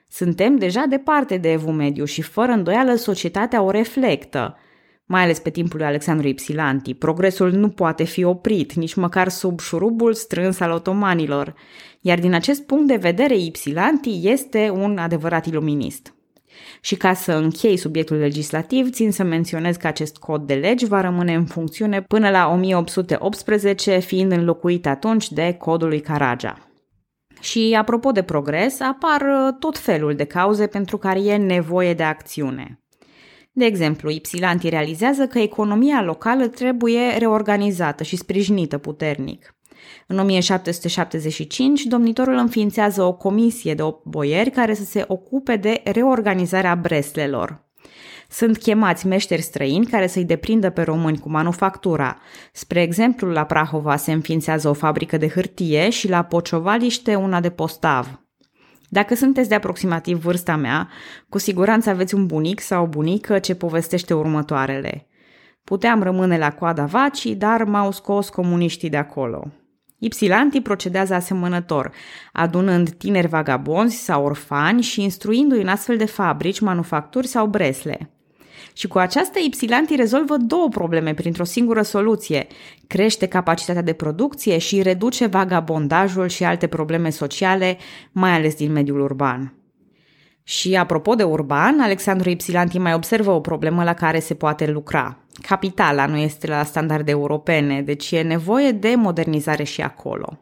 Suntem 0.08 0.56
deja 0.56 0.84
departe 0.88 1.36
de 1.36 1.52
evul 1.52 1.72
mediu 1.72 2.04
și 2.04 2.22
fără 2.22 2.52
îndoială 2.52 2.94
societatea 2.94 3.62
o 3.62 3.70
reflectă, 3.70 4.58
mai 5.06 5.22
ales 5.22 5.38
pe 5.38 5.50
timpul 5.50 5.78
lui 5.78 5.86
Alexandru 5.86 6.28
Ipsilanti. 6.28 6.94
Progresul 6.94 7.52
nu 7.52 7.68
poate 7.68 8.04
fi 8.04 8.24
oprit, 8.24 8.72
nici 8.72 8.94
măcar 8.94 9.28
sub 9.28 9.60
șurubul 9.60 10.14
strâns 10.14 10.60
al 10.60 10.70
otomanilor, 10.70 11.54
iar 12.00 12.18
din 12.18 12.34
acest 12.34 12.62
punct 12.62 12.86
de 12.86 12.96
vedere 12.96 13.36
Ipsilanti 13.36 14.20
este 14.22 14.70
un 14.70 14.98
adevărat 14.98 15.46
iluminist. 15.46 16.14
Și 16.80 16.96
ca 16.96 17.14
să 17.14 17.32
închei 17.32 17.76
subiectul 17.76 18.16
legislativ, 18.16 18.90
țin 18.90 19.12
să 19.12 19.22
menționez 19.22 19.76
că 19.76 19.86
acest 19.86 20.16
cod 20.16 20.46
de 20.46 20.54
legi 20.54 20.86
va 20.86 21.00
rămâne 21.00 21.34
în 21.34 21.44
funcțiune 21.44 22.02
până 22.02 22.30
la 22.30 22.48
1818, 22.52 23.98
fiind 23.98 24.32
înlocuit 24.32 24.86
atunci 24.86 25.30
de 25.30 25.52
codul 25.58 25.88
lui 25.88 26.00
Caragia. 26.00 26.68
Și 27.40 27.76
apropo 27.78 28.10
de 28.10 28.22
progres, 28.22 28.80
apar 28.80 29.20
uh, 29.20 29.54
tot 29.58 29.78
felul 29.78 30.14
de 30.14 30.24
cauze 30.24 30.66
pentru 30.66 30.98
care 30.98 31.20
e 31.20 31.36
nevoie 31.36 31.94
de 31.94 32.02
acțiune. 32.02 32.83
De 33.56 33.64
exemplu, 33.64 34.10
Ipsilanti 34.10 34.68
realizează 34.68 35.26
că 35.26 35.38
economia 35.38 36.02
locală 36.02 36.46
trebuie 36.46 37.16
reorganizată 37.18 38.02
și 38.02 38.16
sprijinită 38.16 38.78
puternic. 38.78 39.54
În 40.06 40.18
1775, 40.18 41.82
domnitorul 41.82 42.34
înființează 42.34 43.02
o 43.02 43.12
comisie 43.12 43.74
de 43.74 43.82
8 43.82 44.04
boieri 44.04 44.50
care 44.50 44.74
să 44.74 44.84
se 44.84 45.04
ocupe 45.08 45.56
de 45.56 45.80
reorganizarea 45.84 46.74
breslelor. 46.74 47.64
Sunt 48.28 48.58
chemați 48.58 49.06
meșteri 49.06 49.42
străini 49.42 49.86
care 49.86 50.06
să-i 50.06 50.24
deprindă 50.24 50.70
pe 50.70 50.82
români 50.82 51.18
cu 51.18 51.30
manufactura. 51.30 52.18
Spre 52.52 52.82
exemplu, 52.82 53.30
la 53.30 53.44
Prahova 53.44 53.96
se 53.96 54.12
înființează 54.12 54.68
o 54.68 54.72
fabrică 54.72 55.16
de 55.16 55.28
hârtie 55.28 55.90
și 55.90 56.08
la 56.08 56.22
Pociovaliște 56.22 57.14
una 57.14 57.40
de 57.40 57.50
postav. 57.50 58.23
Dacă 58.94 59.14
sunteți 59.14 59.48
de 59.48 59.54
aproximativ 59.54 60.18
vârsta 60.18 60.56
mea, 60.56 60.88
cu 61.28 61.38
siguranță 61.38 61.90
aveți 61.90 62.14
un 62.14 62.26
bunic 62.26 62.60
sau 62.60 62.82
o 62.82 62.86
bunică 62.86 63.38
ce 63.38 63.54
povestește 63.54 64.14
următoarele. 64.14 65.06
Puteam 65.64 66.02
rămâne 66.02 66.38
la 66.38 66.50
coada 66.52 66.84
vacii, 66.84 67.34
dar 67.34 67.64
m-au 67.64 67.90
scos 67.90 68.28
comuniștii 68.28 68.90
de 68.90 68.96
acolo. 68.96 69.44
Ipsilanti 69.98 70.60
procedează 70.60 71.14
asemănător, 71.14 71.92
adunând 72.32 72.90
tineri 72.90 73.26
vagabonzi 73.26 73.96
sau 73.96 74.24
orfani 74.24 74.82
și 74.82 75.02
instruindu-i 75.02 75.62
în 75.62 75.68
astfel 75.68 75.96
de 75.96 76.04
fabrici, 76.06 76.60
manufacturi 76.60 77.26
sau 77.26 77.46
bresle. 77.46 78.13
Și 78.72 78.88
cu 78.88 78.98
aceasta 78.98 79.40
Ipsilanti 79.46 79.96
rezolvă 79.96 80.36
două 80.36 80.68
probleme 80.68 81.14
printr-o 81.14 81.44
singură 81.44 81.82
soluție. 81.82 82.46
Crește 82.86 83.26
capacitatea 83.26 83.82
de 83.82 83.92
producție 83.92 84.58
și 84.58 84.82
reduce 84.82 85.26
vagabondajul 85.26 86.28
și 86.28 86.44
alte 86.44 86.66
probleme 86.66 87.10
sociale, 87.10 87.78
mai 88.12 88.30
ales 88.30 88.54
din 88.54 88.72
mediul 88.72 89.00
urban. 89.00 89.54
Și 90.42 90.76
apropo 90.76 91.14
de 91.14 91.22
urban, 91.22 91.80
Alexandru 91.80 92.30
Ipsilanti 92.30 92.78
mai 92.78 92.94
observă 92.94 93.30
o 93.30 93.40
problemă 93.40 93.84
la 93.84 93.94
care 93.94 94.18
se 94.18 94.34
poate 94.34 94.66
lucra. 94.66 95.18
Capitala 95.42 96.06
nu 96.06 96.16
este 96.16 96.46
la 96.46 96.64
standarde 96.64 97.10
europene, 97.10 97.82
deci 97.82 98.10
e 98.10 98.22
nevoie 98.22 98.70
de 98.70 98.94
modernizare 98.96 99.62
și 99.62 99.80
acolo. 99.80 100.38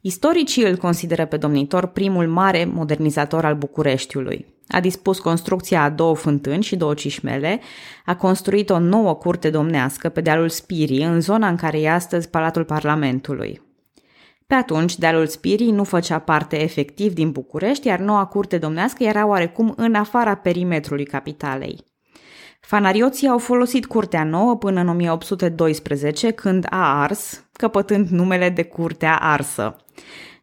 Istoricii 0.00 0.64
îl 0.64 0.76
consideră 0.76 1.26
pe 1.26 1.36
domnitor 1.36 1.86
primul 1.86 2.28
mare 2.28 2.64
modernizator 2.64 3.44
al 3.44 3.54
Bucureștiului. 3.54 4.46
A 4.68 4.80
dispus 4.80 5.18
construcția 5.18 5.82
a 5.82 5.90
două 5.90 6.14
fântâni 6.14 6.62
și 6.62 6.76
două 6.76 6.94
cișmele, 6.94 7.60
a 8.04 8.16
construit 8.16 8.70
o 8.70 8.78
nouă 8.78 9.14
curte 9.14 9.50
domnească 9.50 10.08
pe 10.08 10.20
dealul 10.20 10.48
Spirii, 10.48 11.02
în 11.02 11.20
zona 11.20 11.48
în 11.48 11.56
care 11.56 11.80
e 11.80 11.90
astăzi 11.90 12.28
Palatul 12.28 12.64
Parlamentului. 12.64 13.62
Pe 14.46 14.54
atunci, 14.54 14.98
dealul 14.98 15.26
Spirii 15.26 15.70
nu 15.70 15.84
făcea 15.84 16.18
parte 16.18 16.62
efectiv 16.62 17.12
din 17.12 17.30
București, 17.30 17.86
iar 17.86 17.98
noua 17.98 18.24
curte 18.24 18.58
domnească 18.58 19.04
era 19.04 19.26
oarecum 19.26 19.72
în 19.76 19.94
afara 19.94 20.34
perimetrului 20.34 21.04
capitalei. 21.04 21.84
Fanarioții 22.60 23.28
au 23.28 23.38
folosit 23.38 23.86
curtea 23.86 24.24
nouă 24.24 24.56
până 24.56 24.80
în 24.80 24.88
1812, 24.88 26.30
când 26.30 26.66
a 26.70 27.02
ars, 27.02 27.44
căpătând 27.52 28.08
numele 28.08 28.48
de 28.48 28.62
curtea 28.62 29.16
arsă. 29.16 29.76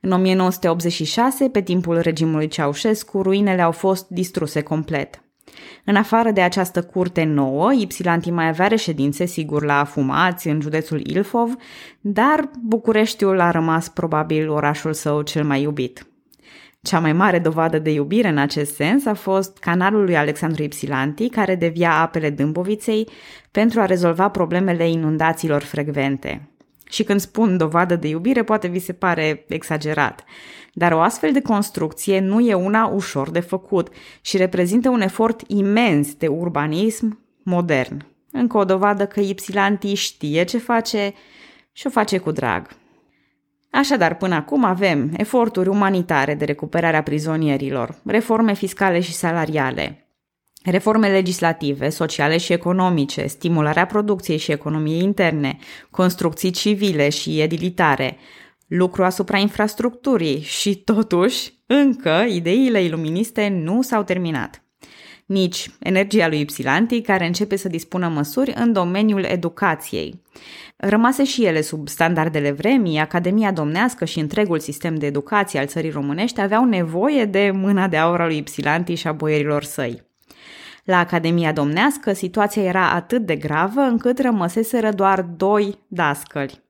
În 0.05 0.11
1986, 0.11 1.49
pe 1.49 1.61
timpul 1.61 1.99
regimului 1.99 2.47
Ceaușescu, 2.47 3.21
ruinele 3.21 3.61
au 3.61 3.71
fost 3.71 4.07
distruse 4.07 4.61
complet. 4.61 5.23
În 5.85 5.95
afară 5.95 6.31
de 6.31 6.41
această 6.41 6.83
curte 6.83 7.23
nouă, 7.23 7.73
Ipsilanti 7.73 8.31
mai 8.31 8.47
avea 8.47 8.67
reședințe, 8.67 9.25
sigur, 9.25 9.63
la 9.63 9.79
Afumați, 9.79 10.47
în 10.47 10.61
județul 10.61 11.07
Ilfov, 11.07 11.55
dar 12.01 12.49
Bucureștiul 12.61 13.39
a 13.39 13.51
rămas 13.51 13.89
probabil 13.89 14.49
orașul 14.49 14.93
său 14.93 15.21
cel 15.21 15.43
mai 15.43 15.61
iubit. 15.61 16.07
Cea 16.81 16.99
mai 16.99 17.13
mare 17.13 17.39
dovadă 17.39 17.79
de 17.79 17.91
iubire 17.91 18.27
în 18.27 18.37
acest 18.37 18.75
sens 18.75 19.05
a 19.05 19.13
fost 19.13 19.57
canalul 19.57 20.03
lui 20.03 20.17
Alexandru 20.17 20.63
Ipsilanti, 20.63 21.29
care 21.29 21.55
devia 21.55 21.91
apele 21.91 22.29
Dâmboviței 22.29 23.07
pentru 23.51 23.79
a 23.79 23.85
rezolva 23.85 24.29
problemele 24.29 24.89
inundațiilor 24.89 25.61
frecvente. 25.61 26.49
Și 26.89 27.03
când 27.03 27.19
spun 27.19 27.57
dovadă 27.57 27.95
de 27.95 28.07
iubire, 28.07 28.43
poate 28.43 28.67
vi 28.67 28.79
se 28.79 28.93
pare 28.93 29.45
exagerat. 29.47 30.23
Dar 30.73 30.91
o 30.91 30.99
astfel 30.99 31.31
de 31.31 31.41
construcție 31.41 32.19
nu 32.19 32.39
e 32.39 32.53
una 32.53 32.85
ușor 32.85 33.31
de 33.31 33.39
făcut 33.39 33.89
și 34.21 34.37
reprezintă 34.37 34.89
un 34.89 35.01
efort 35.01 35.41
imens 35.47 36.13
de 36.13 36.27
urbanism 36.27 37.19
modern. 37.43 38.05
Încă 38.31 38.57
o 38.57 38.63
dovadă 38.63 39.05
că 39.05 39.19
Ipsilanti 39.19 39.93
știe 39.93 40.43
ce 40.43 40.57
face 40.57 41.13
și 41.71 41.87
o 41.87 41.89
face 41.89 42.17
cu 42.17 42.31
drag. 42.31 42.67
Așadar, 43.71 44.15
până 44.15 44.35
acum 44.35 44.63
avem 44.63 45.11
eforturi 45.17 45.69
umanitare 45.69 46.35
de 46.35 46.45
recuperare 46.45 46.97
a 46.97 47.03
prizonierilor, 47.03 47.95
reforme 48.05 48.53
fiscale 48.53 48.99
și 48.99 49.13
salariale, 49.13 50.04
Reforme 50.65 51.07
legislative, 51.07 51.89
sociale 51.89 52.37
și 52.37 52.53
economice, 52.53 53.27
stimularea 53.27 53.85
producției 53.85 54.37
și 54.37 54.51
economiei 54.51 55.01
interne, 55.01 55.57
construcții 55.91 56.51
civile 56.51 57.09
și 57.09 57.41
edilitare, 57.41 58.17
lucru 58.67 59.03
asupra 59.03 59.37
infrastructurii 59.37 60.41
și, 60.41 60.75
totuși, 60.75 61.53
încă 61.65 62.25
ideile 62.29 62.83
iluministe 62.83 63.47
nu 63.47 63.81
s-au 63.81 64.03
terminat. 64.03 64.59
nici 65.25 65.69
energia 65.79 66.27
lui 66.27 66.39
Ypsilanti, 66.39 67.01
care 67.01 67.25
începe 67.25 67.55
să 67.55 67.67
dispună 67.67 68.07
măsuri 68.07 68.53
în 68.55 68.73
domeniul 68.73 69.23
educației. 69.23 70.21
Rămase 70.75 71.23
și 71.23 71.45
ele 71.45 71.61
sub 71.61 71.87
standardele 71.87 72.51
vremii, 72.51 72.99
Academia 72.99 73.51
Domnească 73.51 74.05
și 74.05 74.19
întregul 74.19 74.59
sistem 74.59 74.95
de 74.95 75.05
educație 75.05 75.59
al 75.59 75.67
țării 75.67 75.89
românești 75.89 76.41
aveau 76.41 76.65
nevoie 76.65 77.25
de 77.25 77.51
mâna 77.53 77.87
de 77.87 77.97
aur 77.97 78.21
al 78.21 78.27
lui 78.27 78.37
Ypsilanti 78.37 78.93
și 78.93 79.07
a 79.07 79.11
boierilor 79.11 79.63
săi. 79.63 80.04
La 80.85 80.97
Academia 80.97 81.51
Domnească, 81.51 82.13
situația 82.13 82.63
era 82.63 82.91
atât 82.91 83.25
de 83.25 83.35
gravă 83.35 83.81
încât 83.81 84.19
rămăseseră 84.19 84.91
doar 84.91 85.21
doi 85.21 85.79
dascăli. 85.87 86.63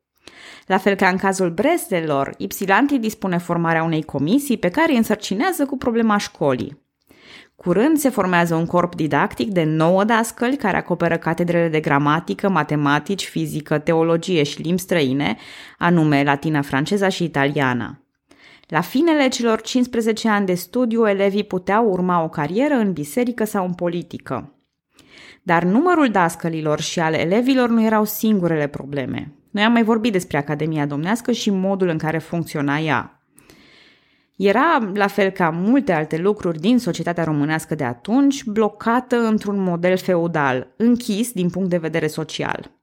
La 0.66 0.78
fel 0.78 0.96
ca 0.96 1.08
în 1.08 1.18
cazul 1.18 1.50
Brestelor, 1.50 2.34
Ypsilanti 2.38 2.98
dispune 2.98 3.38
formarea 3.38 3.84
unei 3.84 4.04
comisii 4.04 4.58
pe 4.58 4.70
care 4.70 4.92
îi 4.92 4.98
însărcinează 4.98 5.66
cu 5.66 5.78
problema 5.78 6.18
școlii. 6.18 6.84
Curând 7.56 7.98
se 7.98 8.10
formează 8.10 8.56
un 8.56 8.66
corp 8.66 8.96
didactic 8.96 9.50
de 9.50 9.64
nouă 9.64 10.04
dascăli 10.04 10.58
care 10.58 10.78
acoperă 10.78 11.18
catedrele 11.18 11.70
de 11.70 11.80
gramatică, 11.80 12.50
matematici, 12.50 13.26
fizică, 13.26 13.78
teologie 13.78 14.44
și 14.44 14.62
limbi 14.62 14.82
străine, 14.82 15.38
anume 15.78 16.24
latina, 16.24 16.62
franceza 16.62 17.10
și 17.10 17.24
italiana. 17.24 18.05
La 18.68 18.82
finele 18.82 19.28
celor 19.28 19.62
15 19.62 20.30
ani 20.30 20.46
de 20.46 20.54
studiu, 20.54 21.08
elevii 21.08 21.44
puteau 21.44 21.90
urma 21.92 22.24
o 22.24 22.30
carieră 22.30 22.74
în 22.74 22.94
biserică 22.94 23.44
sau 23.44 23.66
în 23.66 23.74
politică. 23.74 24.54
Dar 25.44 25.64
numărul 25.64 26.10
dascălilor 26.10 26.80
și 26.80 27.00
al 27.00 27.14
elevilor 27.14 27.70
nu 27.70 27.84
erau 27.84 28.06
singurele 28.06 28.68
probleme. 28.68 29.34
Noi 29.52 29.64
am 29.64 29.72
mai 29.72 29.84
vorbit 29.84 30.12
despre 30.12 30.38
Academia 30.38 30.86
Domnească 30.86 31.32
și 31.32 31.50
modul 31.50 31.88
în 31.88 31.98
care 31.98 32.18
funcționa 32.18 32.80
ea. 32.80 33.20
Era, 34.36 34.92
la 34.94 35.08
fel 35.08 35.30
ca 35.30 35.50
multe 35.50 35.92
alte 35.94 36.18
lucruri 36.18 36.60
din 36.60 36.80
societatea 36.80 37.24
românească 37.24 37.76
de 37.76 37.84
atunci, 37.84 38.44
blocată 38.44 39.16
într-un 39.16 39.60
model 39.60 39.98
feudal, 39.98 40.74
închis 40.78 41.32
din 41.32 41.50
punct 41.50 41.70
de 41.70 41.78
vedere 41.78 42.08
social. 42.08 42.75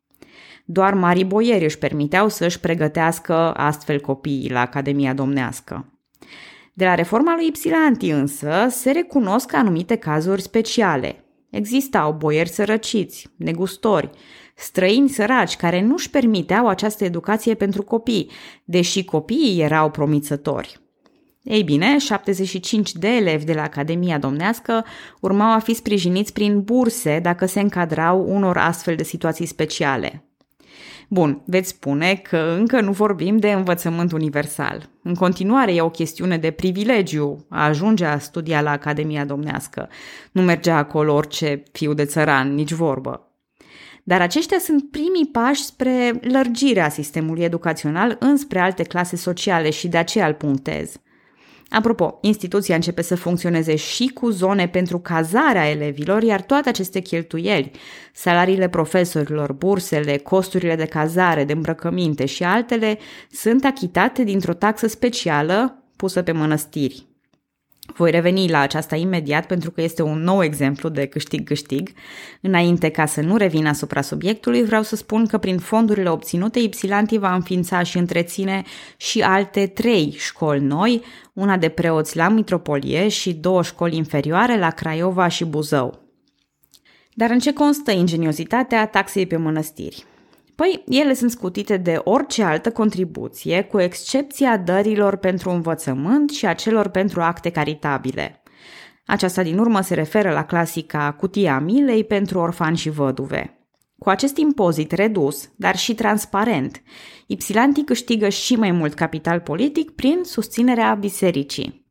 Doar 0.72 0.94
mari 0.94 1.24
boieri 1.24 1.64
își 1.64 1.78
permiteau 1.78 2.28
să 2.28 2.44
își 2.44 2.60
pregătească 2.60 3.34
astfel 3.52 4.00
copiii 4.00 4.50
la 4.50 4.60
Academia 4.60 5.14
Domnească. 5.14 5.92
De 6.72 6.84
la 6.84 6.94
reforma 6.94 7.34
lui 7.34 7.46
Ipsilanti 7.46 8.10
însă 8.10 8.66
se 8.70 8.90
recunosc 8.90 9.54
anumite 9.54 9.96
cazuri 9.96 10.42
speciale. 10.42 11.24
Existau 11.50 12.12
boieri 12.12 12.48
sărăciți, 12.48 13.28
negustori, 13.36 14.10
străini 14.54 15.08
săraci 15.08 15.56
care 15.56 15.80
nu-și 15.82 16.10
permiteau 16.10 16.68
această 16.68 17.04
educație 17.04 17.54
pentru 17.54 17.82
copii, 17.82 18.30
deși 18.64 19.04
copiii 19.04 19.60
erau 19.62 19.90
promițători. 19.90 20.80
Ei 21.42 21.62
bine, 21.62 21.98
75 21.98 22.92
de 22.92 23.08
elevi 23.08 23.44
de 23.44 23.52
la 23.52 23.62
Academia 23.62 24.18
Domnească 24.18 24.84
urmau 25.20 25.54
a 25.54 25.58
fi 25.58 25.74
sprijiniți 25.74 26.32
prin 26.32 26.62
burse 26.62 27.18
dacă 27.22 27.46
se 27.46 27.60
încadrau 27.60 28.34
unor 28.34 28.56
astfel 28.56 28.96
de 28.96 29.02
situații 29.02 29.46
speciale. 29.46 30.26
Bun, 31.12 31.42
veți 31.46 31.68
spune 31.68 32.14
că 32.14 32.54
încă 32.58 32.80
nu 32.80 32.92
vorbim 32.92 33.36
de 33.36 33.52
învățământ 33.52 34.12
universal. 34.12 34.88
În 35.02 35.14
continuare 35.14 35.74
e 35.74 35.80
o 35.80 35.90
chestiune 35.90 36.38
de 36.38 36.50
privilegiu 36.50 37.46
a 37.48 37.64
ajunge 37.64 38.04
a 38.04 38.18
studia 38.18 38.60
la 38.60 38.70
Academia 38.70 39.24
Domnească. 39.24 39.88
Nu 40.30 40.42
mergea 40.42 40.76
acolo 40.76 41.14
orice 41.14 41.62
fiu 41.72 41.94
de 41.94 42.04
țăran, 42.04 42.54
nici 42.54 42.72
vorbă. 42.72 43.32
Dar 44.02 44.20
aceștia 44.20 44.58
sunt 44.58 44.90
primii 44.90 45.28
pași 45.32 45.64
spre 45.64 46.20
lărgirea 46.20 46.88
sistemului 46.88 47.42
educațional 47.42 48.16
înspre 48.20 48.58
alte 48.58 48.82
clase 48.82 49.16
sociale 49.16 49.70
și 49.70 49.88
de 49.88 49.96
aceea 49.96 50.26
îl 50.26 50.34
punctez. 50.34 50.96
Apropo, 51.72 52.18
instituția 52.20 52.74
începe 52.74 53.02
să 53.02 53.16
funcționeze 53.16 53.76
și 53.76 54.06
cu 54.06 54.30
zone 54.30 54.68
pentru 54.68 54.98
cazarea 54.98 55.68
elevilor, 55.68 56.22
iar 56.22 56.42
toate 56.42 56.68
aceste 56.68 57.00
cheltuieli, 57.00 57.70
salariile 58.12 58.68
profesorilor, 58.68 59.52
bursele, 59.52 60.16
costurile 60.16 60.76
de 60.76 60.84
cazare, 60.84 61.44
de 61.44 61.52
îmbrăcăminte 61.52 62.26
și 62.26 62.44
altele, 62.44 62.98
sunt 63.30 63.64
achitate 63.64 64.24
dintr-o 64.24 64.52
taxă 64.52 64.86
specială 64.86 65.82
pusă 65.96 66.22
pe 66.22 66.32
mănăstiri. 66.32 67.11
Voi 67.96 68.10
reveni 68.10 68.48
la 68.48 68.58
aceasta 68.58 68.96
imediat 68.96 69.46
pentru 69.46 69.70
că 69.70 69.80
este 69.80 70.02
un 70.02 70.18
nou 70.22 70.42
exemplu 70.42 70.88
de 70.88 71.06
câștig-câștig. 71.06 71.90
Înainte 72.40 72.88
ca 72.88 73.06
să 73.06 73.20
nu 73.20 73.36
revin 73.36 73.66
asupra 73.66 74.00
subiectului, 74.00 74.64
vreau 74.64 74.82
să 74.82 74.96
spun 74.96 75.26
că 75.26 75.38
prin 75.38 75.58
fondurile 75.58 76.10
obținute, 76.10 76.58
Ipsilanti 76.58 77.18
va 77.18 77.34
înființa 77.34 77.82
și 77.82 77.98
întreține 77.98 78.62
și 78.96 79.20
alte 79.20 79.66
trei 79.66 80.14
școli 80.18 80.60
noi, 80.60 81.02
una 81.32 81.56
de 81.56 81.68
preoți 81.68 82.16
la 82.16 82.28
Mitropolie 82.28 83.08
și 83.08 83.32
două 83.32 83.62
școli 83.62 83.96
inferioare 83.96 84.58
la 84.58 84.70
Craiova 84.70 85.28
și 85.28 85.44
Buzău. 85.44 86.00
Dar 87.14 87.30
în 87.30 87.38
ce 87.38 87.52
constă 87.52 87.90
ingeniozitatea 87.90 88.86
taxei 88.86 89.26
pe 89.26 89.36
mănăstiri? 89.36 90.04
Păi, 90.54 90.82
ele 90.86 91.14
sunt 91.14 91.30
scutite 91.30 91.76
de 91.76 92.00
orice 92.04 92.42
altă 92.42 92.70
contribuție, 92.70 93.62
cu 93.62 93.80
excepția 93.80 94.56
dărilor 94.56 95.16
pentru 95.16 95.50
învățământ 95.50 96.30
și 96.30 96.46
a 96.46 96.54
celor 96.54 96.88
pentru 96.88 97.20
acte 97.20 97.50
caritabile. 97.50 98.42
Aceasta 99.06 99.42
din 99.42 99.58
urmă 99.58 99.80
se 99.80 99.94
referă 99.94 100.30
la 100.32 100.44
clasica 100.44 101.12
cutia 101.12 101.58
milei 101.58 102.04
pentru 102.04 102.38
orfani 102.38 102.76
și 102.76 102.90
văduve. 102.90 103.56
Cu 103.98 104.08
acest 104.08 104.36
impozit 104.36 104.92
redus, 104.92 105.50
dar 105.56 105.76
și 105.76 105.94
transparent, 105.94 106.82
Ipsilanti 107.26 107.84
câștigă 107.84 108.28
și 108.28 108.56
mai 108.56 108.70
mult 108.70 108.94
capital 108.94 109.40
politic 109.40 109.90
prin 109.90 110.18
susținerea 110.22 110.94
bisericii. 110.94 111.81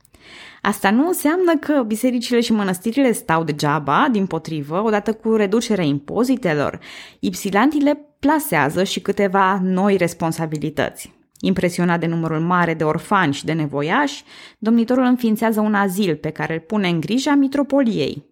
Asta 0.61 0.91
nu 0.91 1.07
înseamnă 1.07 1.57
că 1.59 1.83
bisericile 1.87 2.39
și 2.39 2.51
mănăstirile 2.51 3.11
stau 3.11 3.43
degeaba, 3.43 4.07
din 4.11 4.25
potrivă, 4.25 4.81
odată 4.83 5.13
cu 5.13 5.35
reducerea 5.35 5.83
impozitelor. 5.83 6.79
Ipsilanti 7.19 7.77
le 7.77 8.05
plasează 8.19 8.83
și 8.83 8.99
câteva 8.99 9.59
noi 9.63 9.97
responsabilități. 9.97 11.13
Impresionat 11.39 11.99
de 11.99 12.05
numărul 12.05 12.39
mare 12.39 12.73
de 12.73 12.83
orfani 12.83 13.33
și 13.33 13.45
de 13.45 13.53
nevoiași, 13.53 14.23
domnitorul 14.57 15.03
înființează 15.03 15.59
un 15.59 15.73
azil 15.73 16.15
pe 16.15 16.29
care 16.29 16.53
îl 16.53 16.59
pune 16.59 16.87
în 16.87 16.99
grija 16.99 17.33
mitropoliei. 17.33 18.29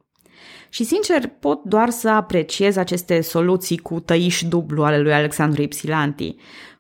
Și 0.70 0.84
sincer 0.84 1.28
pot 1.40 1.64
doar 1.64 1.90
să 1.90 2.10
apreciez 2.10 2.76
aceste 2.76 3.22
soluții 3.22 3.78
cu 3.78 4.00
tăiș 4.00 4.42
dublu 4.42 4.84
ale 4.84 5.00
lui 5.02 5.14
Alexandru 5.14 5.62
Ipsilanti, 5.62 6.36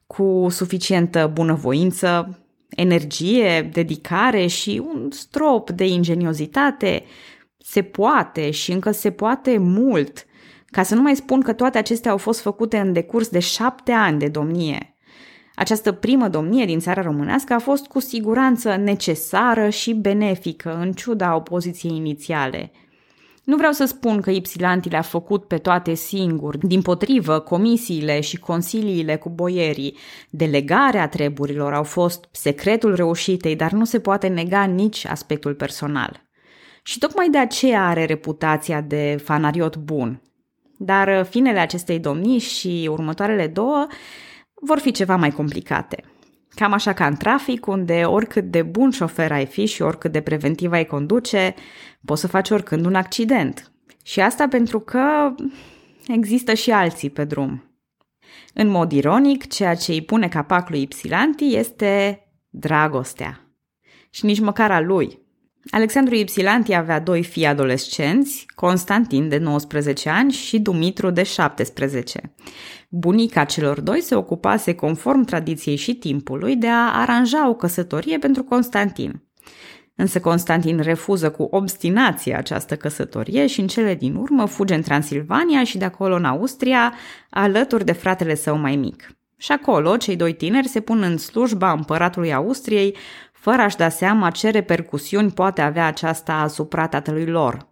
cu 0.07 0.47
suficientă 0.49 1.31
bunăvoință, 1.33 2.39
energie, 2.69 3.69
dedicare 3.73 4.47
și 4.47 4.81
un 4.93 5.11
strop 5.11 5.69
de 5.69 5.85
ingeniozitate. 5.85 7.03
Se 7.57 7.81
poate 7.81 8.51
și 8.51 8.71
încă 8.71 8.91
se 8.91 9.11
poate 9.11 9.57
mult– 9.57 10.23
ca 10.71 10.83
să 10.83 10.95
nu 10.95 11.01
mai 11.01 11.15
spun 11.15 11.41
că 11.41 11.53
toate 11.53 11.77
acestea 11.77 12.11
au 12.11 12.17
fost 12.17 12.41
făcute 12.41 12.77
în 12.77 12.93
decurs 12.93 13.27
de 13.27 13.39
șapte 13.39 13.91
ani 13.91 14.19
de 14.19 14.27
domnie. 14.27 14.97
Această 15.55 15.91
primă 15.91 16.27
domnie 16.27 16.65
din 16.65 16.79
țara 16.79 17.01
românească 17.01 17.53
a 17.53 17.59
fost 17.59 17.85
cu 17.85 17.99
siguranță 17.99 18.75
necesară 18.75 19.69
și 19.69 19.93
benefică, 19.93 20.77
în 20.79 20.91
ciuda 20.91 21.35
opoziției 21.35 21.95
inițiale. 21.95 22.71
Nu 23.49 23.55
vreau 23.55 23.71
să 23.71 23.85
spun 23.85 24.21
că 24.21 24.29
Ipsilanti 24.29 24.89
le-a 24.89 25.01
făcut 25.01 25.45
pe 25.45 25.57
toate 25.57 25.93
singur, 25.93 26.57
din 26.57 26.81
potrivă, 26.81 27.39
comisiile 27.39 28.21
și 28.21 28.37
consiliile 28.37 29.15
cu 29.15 29.29
boierii, 29.29 29.97
delegarea 30.29 31.07
treburilor 31.07 31.73
au 31.73 31.83
fost 31.83 32.27
secretul 32.31 32.95
reușitei, 32.95 33.55
dar 33.55 33.71
nu 33.71 33.85
se 33.85 33.99
poate 33.99 34.27
nega 34.27 34.63
nici 34.63 35.05
aspectul 35.05 35.55
personal. 35.55 36.21
Și 36.83 36.97
tocmai 36.97 37.29
de 37.29 37.37
aceea 37.37 37.87
are 37.87 38.05
reputația 38.05 38.81
de 38.81 39.21
fanariot 39.23 39.77
bun, 39.77 40.21
dar 40.77 41.07
uh, 41.07 41.25
finele 41.25 41.59
acestei 41.59 41.99
domnii 41.99 42.39
și 42.39 42.87
următoarele 42.91 43.47
două 43.47 43.87
vor 44.53 44.79
fi 44.79 44.91
ceva 44.91 45.15
mai 45.15 45.31
complicate. 45.31 46.03
Cam 46.59 46.73
așa 46.73 46.93
ca 46.93 47.05
în 47.05 47.15
trafic, 47.15 47.67
unde 47.67 48.03
oricât 48.03 48.43
de 48.43 48.61
bun 48.61 48.91
șofer 48.91 49.31
ai 49.31 49.45
fi 49.45 49.65
și 49.65 49.81
oricât 49.81 50.11
de 50.11 50.21
preventiv 50.21 50.71
ai 50.71 50.85
conduce, 50.85 51.53
poți 52.05 52.21
să 52.21 52.27
faci 52.27 52.49
oricând 52.49 52.85
un 52.85 52.95
accident. 52.95 53.71
Și 54.03 54.21
asta 54.21 54.47
pentru 54.47 54.79
că 54.79 55.35
există 56.07 56.53
și 56.53 56.71
alții 56.71 57.09
pe 57.09 57.23
drum. 57.23 57.63
În 58.53 58.67
mod 58.67 58.91
ironic, 58.91 59.47
ceea 59.47 59.75
ce 59.75 59.91
îi 59.91 60.01
pune 60.01 60.27
capacul 60.27 60.71
lui 60.71 60.81
Ipsilanti 60.81 61.55
este 61.55 62.23
dragostea. 62.49 63.39
Și 64.09 64.25
nici 64.25 64.39
măcar 64.39 64.71
a 64.71 64.79
lui, 64.79 65.19
Alexandru 65.69 66.15
Ipsilanti 66.15 66.73
avea 66.73 66.99
doi 66.99 67.23
fii 67.23 67.45
adolescenți, 67.45 68.45
Constantin 68.55 69.29
de 69.29 69.37
19 69.37 70.09
ani 70.09 70.31
și 70.31 70.59
Dumitru 70.59 71.09
de 71.09 71.23
17. 71.23 72.33
Bunica 72.89 73.43
celor 73.43 73.81
doi 73.81 74.01
se 74.01 74.15
ocupase 74.15 74.75
conform 74.75 75.23
tradiției 75.23 75.75
și 75.75 75.93
timpului 75.93 76.55
de 76.55 76.67
a 76.67 76.99
aranja 76.99 77.49
o 77.49 77.53
căsătorie 77.53 78.17
pentru 78.17 78.43
Constantin. 78.43 79.23
Însă 79.95 80.19
Constantin 80.19 80.79
refuză 80.79 81.31
cu 81.31 81.43
obstinație 81.43 82.35
această 82.35 82.75
căsătorie 82.75 83.47
și 83.47 83.59
în 83.59 83.67
cele 83.67 83.95
din 83.95 84.15
urmă 84.15 84.45
fuge 84.45 84.73
în 84.73 84.81
Transilvania 84.81 85.63
și 85.63 85.77
de 85.77 85.85
acolo 85.85 86.15
în 86.15 86.25
Austria, 86.25 86.93
alături 87.29 87.85
de 87.85 87.91
fratele 87.91 88.35
său 88.35 88.57
mai 88.57 88.75
mic. 88.75 89.13
Și 89.37 89.51
acolo, 89.51 89.97
cei 89.97 90.15
doi 90.15 90.33
tineri 90.33 90.67
se 90.67 90.79
pun 90.79 91.01
în 91.01 91.17
slujba 91.17 91.71
împăratului 91.71 92.33
Austriei, 92.33 92.95
fără 93.39 93.61
a-și 93.61 93.77
da 93.77 93.89
seama 93.89 94.29
ce 94.29 94.49
repercusiuni 94.49 95.31
poate 95.31 95.61
avea 95.61 95.85
aceasta 95.85 96.33
asupra 96.33 96.87
tatălui 96.87 97.25
lor. 97.25 97.67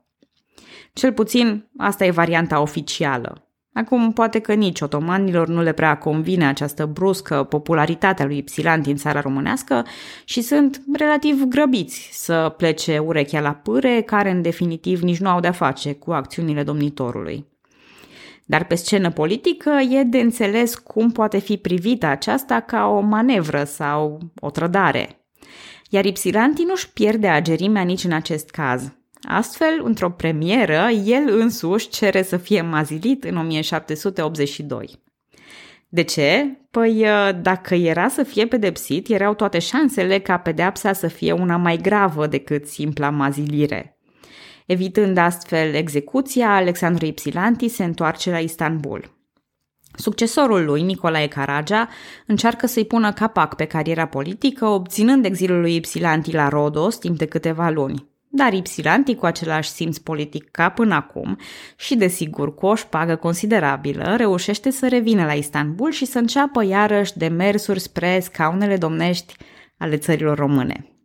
Cel 0.93 1.13
puțin, 1.13 1.69
asta 1.77 2.05
e 2.05 2.11
varianta 2.11 2.61
oficială. 2.61 3.47
Acum, 3.73 4.13
poate 4.13 4.39
că 4.39 4.53
nici 4.53 4.81
otomanilor 4.81 5.47
nu 5.47 5.61
le 5.61 5.71
prea 5.71 5.97
convine 5.97 6.47
această 6.47 6.85
bruscă 6.85 7.43
popularitate 7.43 8.21
a 8.21 8.25
lui 8.25 8.37
Ipsilan 8.37 8.81
din 8.81 8.95
țara 8.95 9.19
românească 9.19 9.85
și 10.25 10.41
sunt 10.41 10.81
relativ 10.93 11.43
grăbiți 11.43 12.09
să 12.11 12.53
plece 12.57 12.97
urechea 12.97 13.39
la 13.39 13.53
pâre, 13.53 14.01
care 14.01 14.29
în 14.29 14.41
definitiv 14.41 15.01
nici 15.01 15.19
nu 15.19 15.29
au 15.29 15.39
de-a 15.39 15.51
face 15.51 15.93
cu 15.93 16.11
acțiunile 16.11 16.63
domnitorului. 16.63 17.45
Dar 18.45 18.65
pe 18.65 18.75
scenă 18.75 19.11
politică 19.11 19.69
e 19.69 20.03
de 20.03 20.19
înțeles 20.19 20.75
cum 20.75 21.11
poate 21.11 21.37
fi 21.37 21.57
privită 21.57 22.05
aceasta 22.05 22.59
ca 22.59 22.85
o 22.85 22.99
manevră 22.99 23.63
sau 23.63 24.19
o 24.39 24.49
trădare. 24.49 25.16
Iar 25.89 26.05
Ipsilanti 26.05 26.63
nu-și 26.63 26.91
pierde 26.91 27.27
agerimea 27.27 27.81
nici 27.81 28.03
în 28.03 28.11
acest 28.11 28.49
caz. 28.49 28.91
Astfel, 29.21 29.81
într-o 29.83 30.09
premieră, 30.09 30.87
el 31.05 31.39
însuși 31.39 31.89
cere 31.89 32.21
să 32.21 32.37
fie 32.37 32.61
mazilit 32.61 33.23
în 33.23 33.37
1782. 33.37 34.89
De 35.89 36.01
ce? 36.01 36.57
Păi 36.71 37.05
dacă 37.41 37.75
era 37.75 38.07
să 38.07 38.23
fie 38.23 38.47
pedepsit, 38.47 39.09
erau 39.09 39.33
toate 39.33 39.59
șansele 39.59 40.19
ca 40.19 40.37
pedeapsa 40.37 40.93
să 40.93 41.07
fie 41.07 41.31
una 41.31 41.57
mai 41.57 41.77
gravă 41.77 42.27
decât 42.27 42.67
simpla 42.67 43.09
mazilire. 43.09 43.97
Evitând 44.65 45.17
astfel 45.17 45.73
execuția, 45.73 46.55
Alexandru 46.55 47.05
Ipsilanti 47.05 47.67
se 47.67 47.83
întoarce 47.83 48.31
la 48.31 48.39
Istanbul. 48.39 49.16
Succesorul 49.97 50.65
lui, 50.65 50.81
Nicolae 50.81 51.27
Caragia, 51.27 51.89
încearcă 52.25 52.67
să-i 52.67 52.85
pună 52.85 53.13
capac 53.13 53.55
pe 53.55 53.65
cariera 53.65 54.05
politică, 54.05 54.65
obținând 54.65 55.25
exilul 55.25 55.59
lui 55.59 55.75
Ipsilanti 55.75 56.33
la 56.33 56.47
Rodos 56.47 56.97
timp 56.97 57.17
de 57.17 57.25
câteva 57.25 57.69
luni. 57.69 58.05
Dar 58.29 58.53
Ipsilanti, 58.53 59.15
cu 59.15 59.25
același 59.25 59.69
simț 59.69 59.97
politic 59.97 60.51
ca 60.51 60.69
până 60.69 60.95
acum 60.95 61.37
și, 61.75 61.95
desigur, 61.95 62.55
cu 62.55 62.65
o 62.65 62.75
șpagă 62.75 63.15
considerabilă, 63.15 64.15
reușește 64.15 64.69
să 64.69 64.87
revină 64.87 65.25
la 65.25 65.33
Istanbul 65.33 65.91
și 65.91 66.05
să 66.05 66.17
înceapă 66.17 66.65
iarăși 66.65 67.17
demersuri 67.17 67.79
spre 67.79 68.19
scaunele 68.19 68.77
domnești 68.77 69.35
ale 69.77 69.97
țărilor 69.97 70.37
române. 70.37 70.96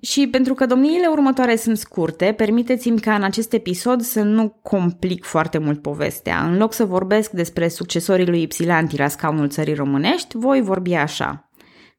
Și 0.00 0.28
pentru 0.28 0.54
că 0.54 0.66
domniile 0.66 1.06
următoare 1.06 1.56
sunt 1.56 1.78
scurte, 1.78 2.34
permiteți-mi 2.36 3.00
ca 3.00 3.14
în 3.14 3.22
acest 3.22 3.52
episod 3.52 4.00
să 4.00 4.22
nu 4.22 4.58
complic 4.62 5.24
foarte 5.24 5.58
mult 5.58 5.82
povestea. 5.82 6.44
În 6.44 6.56
loc 6.56 6.72
să 6.72 6.84
vorbesc 6.84 7.30
despre 7.30 7.68
succesorii 7.68 8.26
lui 8.26 8.42
Ipsilanti 8.42 8.98
la 8.98 9.08
scaunul 9.08 9.48
țării 9.48 9.74
românești, 9.74 10.36
voi 10.36 10.62
vorbi 10.62 10.94
așa 10.94 11.50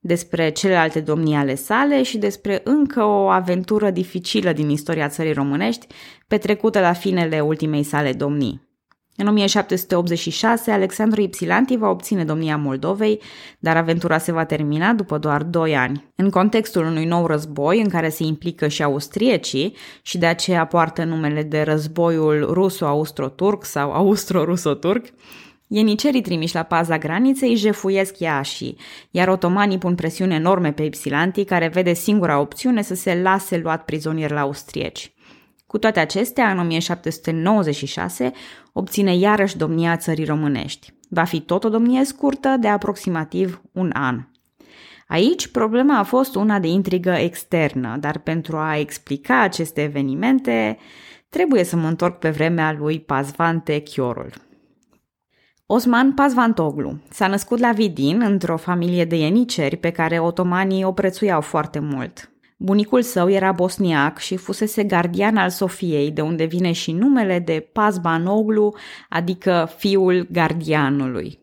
despre 0.04 0.50
celelalte 0.50 1.00
domnii 1.00 1.36
ale 1.36 1.56
sale 1.56 2.04
și 2.04 2.18
despre 2.18 2.62
încă 2.64 3.04
o 3.04 3.30
aventură 3.30 3.90
dificilă 3.90 4.52
din 4.52 4.70
istoria 4.70 5.08
țării 5.08 5.34
românești, 5.34 5.88
petrecută 6.28 6.80
la 6.80 6.94
finele 6.94 7.40
ultimei 7.40 7.84
sale 7.84 8.14
domnii. 8.14 8.71
În 9.22 9.28
1786, 9.28 10.72
Alexandru 10.72 11.22
Ipsilanti 11.22 11.78
va 11.78 11.90
obține 11.90 12.24
domnia 12.24 12.58
Moldovei, 12.58 13.22
dar 13.60 13.78
aventura 13.78 14.18
se 14.18 14.32
va 14.32 14.46
termina 14.46 14.94
după 14.94 15.18
doar 15.18 15.44
2 15.44 15.76
ani. 15.76 16.12
În 16.16 16.30
contextul 16.30 16.86
unui 16.86 17.06
nou 17.06 17.26
război 17.26 17.82
în 17.82 17.90
care 17.90 18.10
se 18.10 18.24
implică 18.24 18.68
și 18.68 18.84
austriecii 18.84 19.76
și 20.02 20.18
de 20.18 20.26
aceea 20.26 20.66
poartă 20.66 21.04
numele 21.04 21.44
de 21.44 21.62
războiul 21.62 22.54
ruso-austro-turc 22.54 23.66
sau 23.66 23.92
austro-ruso-turc, 23.92 25.06
Ienicerii 25.68 26.22
trimiși 26.22 26.56
la 26.56 26.64
paza 26.64 26.98
graniței 26.98 27.56
jefuiesc 27.56 28.20
Iașii, 28.20 28.78
iar 29.12 29.28
otomanii 29.28 29.78
pun 29.78 29.96
presiune 29.96 30.36
enorme 30.36 30.72
pe 30.72 30.84
Ipsilanti, 30.84 31.44
care 31.44 31.68
vede 31.68 31.94
singura 31.94 32.40
opțiune 32.40 32.82
să 32.82 32.96
se 32.96 33.22
lase 33.22 33.58
luat 33.58 33.86
prizonier 33.86 34.32
la 34.32 34.40
austrieci. 34.40 35.12
Cu 35.72 35.78
toate 35.78 36.00
acestea, 36.00 36.52
în 36.52 36.60
1796 36.60 38.32
obține 38.72 39.16
iarăși 39.16 39.58
domnia 39.58 39.98
țării 39.98 40.26
românești. 40.26 40.94
Va 41.10 41.24
fi 41.24 41.40
tot 41.40 41.64
o 41.64 41.70
domnie 41.70 42.04
scurtă 42.04 42.58
de 42.60 42.68
aproximativ 42.68 43.62
un 43.72 43.90
an. 43.94 44.26
Aici 45.08 45.48
problema 45.48 45.98
a 45.98 46.04
fost 46.04 46.36
una 46.36 46.60
de 46.60 46.68
intrigă 46.68 47.12
externă, 47.12 47.98
dar 48.00 48.18
pentru 48.18 48.58
a 48.58 48.78
explica 48.78 49.42
aceste 49.42 49.82
evenimente 49.82 50.78
trebuie 51.30 51.64
să 51.64 51.76
mă 51.76 51.88
întorc 51.88 52.20
pe 52.20 52.30
vremea 52.30 52.72
lui 52.72 53.00
Pazvante 53.00 53.82
Chiorul. 53.82 54.34
Osman 55.66 56.14
Pazvantoglu 56.14 57.00
s-a 57.10 57.28
născut 57.28 57.60
la 57.60 57.72
Vidin 57.72 58.22
într-o 58.22 58.58
familie 58.58 59.06
de 59.06 59.16
ieniceri 59.16 59.78
pe 59.78 59.92
care 59.92 60.20
otomanii 60.20 60.84
o 60.84 60.92
prețuiau 60.92 61.42
foarte 61.42 61.80
mult. 61.80 62.31
Bunicul 62.64 63.02
său 63.02 63.30
era 63.30 63.52
bosniac 63.52 64.18
și 64.18 64.38
fusese 64.38 64.84
gardian 64.84 65.38
al 65.38 65.50
Sofiei, 65.50 66.12
de 66.12 66.22
unde 66.22 66.44
vine 66.44 66.72
și 66.72 66.92
numele 66.92 67.40
de 67.40 67.70
Pazvanoglu, 67.74 68.76
adică 69.10 69.70
fiul 69.78 70.28
gardianului. 70.32 71.40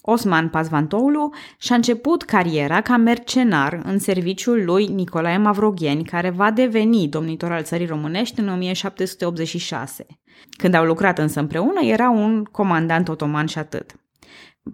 Osman 0.00 0.48
Pazvantoulu 0.48 1.30
și-a 1.58 1.74
început 1.76 2.22
cariera 2.22 2.80
ca 2.80 2.96
mercenar 2.96 3.80
în 3.84 3.98
serviciul 3.98 4.64
lui 4.64 4.86
Nicolae 4.86 5.38
Mavrogheni, 5.38 6.04
care 6.04 6.30
va 6.30 6.50
deveni 6.50 7.08
domnitor 7.08 7.52
al 7.52 7.62
țării 7.62 7.86
românești 7.86 8.40
în 8.40 8.48
1786. 8.48 10.06
Când 10.50 10.74
au 10.74 10.84
lucrat 10.84 11.18
însă 11.18 11.40
împreună, 11.40 11.80
era 11.82 12.10
un 12.10 12.44
comandant 12.44 13.08
otoman 13.08 13.46
și 13.46 13.58
atât. 13.58 13.94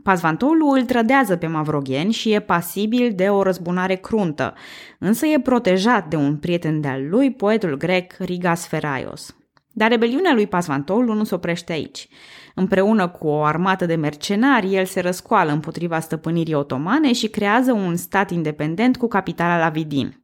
Pazvantoulu 0.03 0.69
îl 0.69 0.85
trădează 0.85 1.37
pe 1.37 1.47
Mavrogheni 1.47 2.13
și 2.13 2.33
e 2.33 2.41
pasibil 2.41 3.13
de 3.15 3.29
o 3.29 3.43
răzbunare 3.43 3.95
cruntă, 3.95 4.55
însă 4.99 5.27
e 5.27 5.41
protejat 5.41 6.09
de 6.09 6.17
un 6.17 6.37
prieten 6.37 6.81
de-al 6.81 7.09
lui, 7.09 7.33
poetul 7.33 7.77
grec 7.77 8.13
Rigas 8.19 8.67
Feraios. 8.67 9.35
Dar 9.73 9.91
rebeliunea 9.91 10.35
lui 10.35 10.47
Pazvantoulu 10.47 11.13
nu 11.13 11.25
se 11.25 11.35
oprește 11.35 11.73
aici. 11.73 12.09
Împreună 12.55 13.09
cu 13.09 13.27
o 13.27 13.43
armată 13.43 13.87
de 13.87 13.95
mercenari, 13.95 14.75
el 14.75 14.85
se 14.85 15.01
răscoală 15.01 15.53
împotriva 15.53 16.01
stăpânirii 16.01 16.55
otomane 16.55 17.13
și 17.13 17.29
creează 17.29 17.73
un 17.73 17.97
stat 17.97 18.31
independent 18.31 18.97
cu 18.97 19.07
capitala 19.07 19.59
la 19.59 19.69
Vidin. 19.69 20.20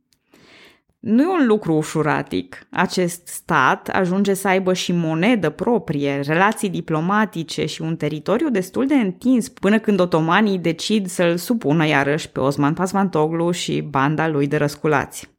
Nu 0.99 1.23
e 1.23 1.27
un 1.41 1.47
lucru 1.47 1.73
ușuratic. 1.73 2.67
Acest 2.71 3.27
stat 3.27 3.89
ajunge 3.89 4.35
să 4.35 4.49
aibă 4.49 4.73
și 4.73 4.93
monedă 4.93 5.51
proprie, 5.51 6.21
relații 6.21 6.71
diplomatice 6.71 7.67
și 7.67 7.83
un 7.83 7.97
teritoriu 7.97 8.51
destul 8.51 8.87
de 8.87 8.95
întins 8.95 9.49
până 9.49 9.79
când 9.79 10.01
otomanii 10.01 10.59
decid 10.59 11.07
să-l 11.07 11.37
supună 11.37 11.87
iarăși 11.87 12.31
pe 12.31 12.41
Osman 12.41 12.75
Pasvantoglu 12.75 13.51
și 13.51 13.81
banda 13.81 14.29
lui 14.29 14.47
de 14.47 14.57
răsculați. 14.57 15.35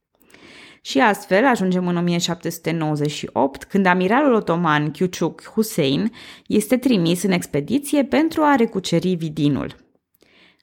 Și 0.82 1.00
astfel 1.00 1.46
ajungem 1.46 1.88
în 1.88 1.98
1798, 1.98 3.63
când 3.63 3.86
amiralul 3.86 4.34
otoman 4.34 4.91
Kyuchuk 4.91 5.43
Hussein 5.43 6.12
este 6.48 6.78
trimis 6.78 7.24
în 7.24 7.32
expediție 7.32 8.04
pentru 8.04 8.41
a 8.41 8.56
recuceri 8.56 9.13
Vidinul. 9.13 9.76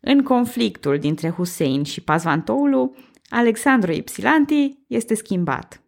În 0.01 0.23
conflictul 0.23 0.99
dintre 0.99 1.29
Hussein 1.29 1.83
și 1.83 2.01
Pazvantoulu, 2.01 2.95
Alexandru 3.29 3.93
Ipsilanti 3.93 4.79
este 4.87 5.15
schimbat. 5.15 5.83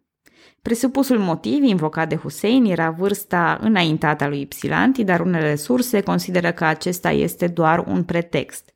Presupusul 0.61 1.17
motiv 1.17 1.63
invocat 1.63 2.09
de 2.09 2.15
Hussein 2.15 2.65
era 2.65 2.89
vârsta 2.89 3.57
înaintată 3.61 4.23
a 4.23 4.27
lui 4.27 4.41
Ipsilanti, 4.41 5.03
dar 5.03 5.19
unele 5.19 5.55
surse 5.55 6.01
consideră 6.01 6.51
că 6.51 6.65
acesta 6.65 7.11
este 7.11 7.47
doar 7.47 7.83
un 7.87 8.03
pretext. 8.03 8.73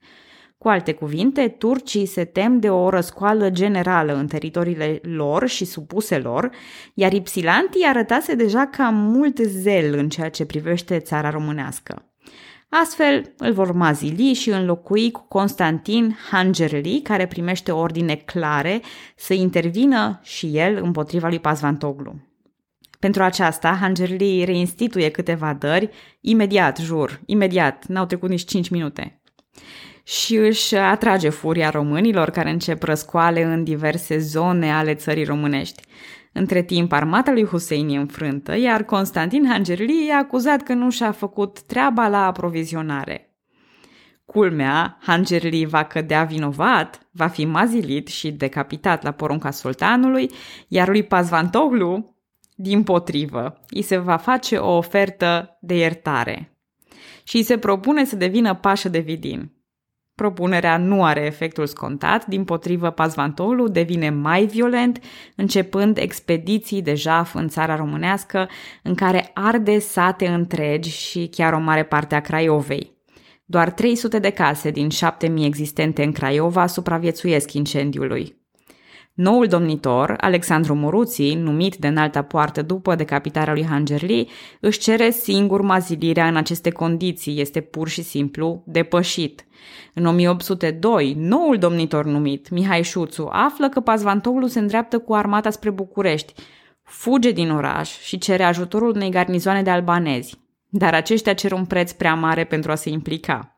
Cu 0.57 0.67
alte 0.67 0.93
cuvinte, 0.93 1.47
turcii 1.47 2.05
se 2.05 2.25
tem 2.25 2.59
de 2.59 2.69
o 2.69 2.89
răscoală 2.89 3.49
generală 3.49 4.13
în 4.13 4.27
teritoriile 4.27 4.99
lor 5.03 5.47
și 5.47 5.65
supuse 5.65 6.17
lor, 6.17 6.49
iar 6.93 7.13
Ipsilanti 7.13 7.85
arătase 7.85 8.35
deja 8.35 8.67
cam 8.67 8.95
mult 8.95 9.39
zel 9.39 9.93
în 9.97 10.09
ceea 10.09 10.29
ce 10.29 10.45
privește 10.45 10.99
țara 10.99 11.29
românească. 11.29 12.10
Astfel, 12.73 13.33
îl 13.37 13.53
vor 13.53 13.71
mazili 13.71 14.33
și 14.33 14.49
înlocui 14.49 15.11
cu 15.11 15.25
Constantin 15.27 16.17
Hangerli, 16.31 17.01
care 17.01 17.27
primește 17.27 17.71
ordine 17.71 18.15
clare 18.15 18.81
să 19.15 19.33
intervină 19.33 20.19
și 20.23 20.57
el 20.57 20.79
împotriva 20.83 21.27
lui 21.27 21.39
Pazvantoglu. 21.39 22.15
Pentru 22.99 23.23
aceasta, 23.23 23.77
Hangerli 23.79 24.43
reinstituie 24.43 25.09
câteva 25.09 25.53
dări, 25.53 25.89
imediat, 26.21 26.77
jur, 26.77 27.21
imediat, 27.25 27.85
n-au 27.87 28.05
trecut 28.05 28.29
nici 28.29 28.45
5 28.45 28.69
minute. 28.69 29.21
Și 30.03 30.35
își 30.35 30.75
atrage 30.75 31.29
furia 31.29 31.69
românilor 31.69 32.29
care 32.29 32.49
încep 32.49 32.83
răscoale 32.83 33.43
în 33.43 33.63
diverse 33.63 34.17
zone 34.17 34.73
ale 34.73 34.93
țării 34.93 35.23
românești. 35.23 35.83
Între 36.33 36.63
timp, 36.63 36.91
armata 36.91 37.31
lui 37.31 37.45
Hussein 37.45 37.89
e 37.89 37.97
înfrântă, 37.97 38.57
iar 38.57 38.83
Constantin 38.83 39.47
Hangerli 39.47 40.07
e 40.07 40.13
acuzat 40.13 40.61
că 40.61 40.73
nu 40.73 40.89
și-a 40.89 41.11
făcut 41.11 41.61
treaba 41.61 42.07
la 42.07 42.25
aprovizionare. 42.25 43.35
Culmea, 44.25 44.97
Hangerli 45.01 45.65
va 45.65 45.83
cădea 45.83 46.23
vinovat, 46.23 47.07
va 47.11 47.27
fi 47.27 47.45
mazilit 47.45 48.07
și 48.07 48.31
decapitat 48.31 49.03
la 49.03 49.11
porunca 49.11 49.51
sultanului, 49.51 50.31
iar 50.67 50.87
lui 50.87 51.03
Pazvantoglu, 51.03 52.15
din 52.55 52.83
potrivă, 52.83 53.59
îi 53.69 53.81
se 53.81 53.97
va 53.97 54.17
face 54.17 54.57
o 54.57 54.75
ofertă 54.77 55.57
de 55.61 55.75
iertare 55.77 56.55
și 57.23 57.35
îi 57.35 57.43
se 57.43 57.57
propune 57.57 58.05
să 58.05 58.15
devină 58.15 58.55
pașă 58.55 58.89
de 58.89 58.99
Vidin. 58.99 59.51
Propunerea 60.21 60.77
nu 60.77 61.03
are 61.03 61.25
efectul 61.25 61.65
scontat, 61.65 62.25
din 62.25 62.43
potrivă 62.43 62.89
Pazvantolu 62.89 63.67
devine 63.67 64.09
mai 64.09 64.45
violent, 64.45 64.99
începând 65.35 65.97
expediții 65.97 66.81
de 66.81 66.95
jaf 66.95 67.35
în 67.35 67.47
țara 67.47 67.75
românească, 67.75 68.49
în 68.83 68.95
care 68.95 69.31
arde 69.33 69.79
sate 69.79 70.27
întregi 70.27 70.89
și 70.89 71.27
chiar 71.27 71.53
o 71.53 71.59
mare 71.59 71.83
parte 71.83 72.15
a 72.15 72.21
Craiovei. 72.21 72.97
Doar 73.45 73.71
300 73.71 74.19
de 74.19 74.29
case 74.29 74.71
din 74.71 74.89
7000 74.89 75.45
existente 75.45 76.03
în 76.03 76.11
Craiova 76.11 76.65
supraviețuiesc 76.65 77.53
incendiului. 77.53 78.40
Noul 79.13 79.47
domnitor, 79.47 80.13
Alexandru 80.17 80.75
Moruții, 80.75 81.35
numit 81.35 81.75
de 81.75 81.87
înalta 81.87 82.21
poartă 82.21 82.61
după 82.61 82.95
decapitarea 82.95 83.53
lui 83.53 83.65
Hangerli, 83.65 84.29
își 84.59 84.79
cere 84.79 85.09
singur 85.09 85.61
mazilirea 85.61 86.27
în 86.27 86.35
aceste 86.35 86.69
condiții, 86.69 87.39
este 87.39 87.61
pur 87.61 87.87
și 87.87 88.01
simplu 88.01 88.63
depășit. 88.65 89.45
În 89.93 90.05
1802, 90.05 91.13
noul 91.17 91.57
domnitor 91.57 92.05
numit, 92.05 92.49
Mihai 92.49 92.83
Șuțu, 92.83 93.27
află 93.31 93.69
că 93.69 93.79
Pazvantoulu 93.79 94.47
se 94.47 94.59
îndreaptă 94.59 94.99
cu 94.99 95.13
armata 95.13 95.49
spre 95.49 95.69
București, 95.69 96.33
fuge 96.83 97.31
din 97.31 97.51
oraș 97.51 97.99
și 97.99 98.17
cere 98.17 98.43
ajutorul 98.43 98.89
unei 98.95 99.09
garnizoane 99.09 99.61
de 99.61 99.69
albanezi, 99.69 100.39
dar 100.69 100.93
aceștia 100.93 101.33
cer 101.33 101.51
un 101.51 101.65
preț 101.65 101.91
prea 101.91 102.13
mare 102.13 102.43
pentru 102.43 102.71
a 102.71 102.75
se 102.75 102.89
implica. 102.89 103.50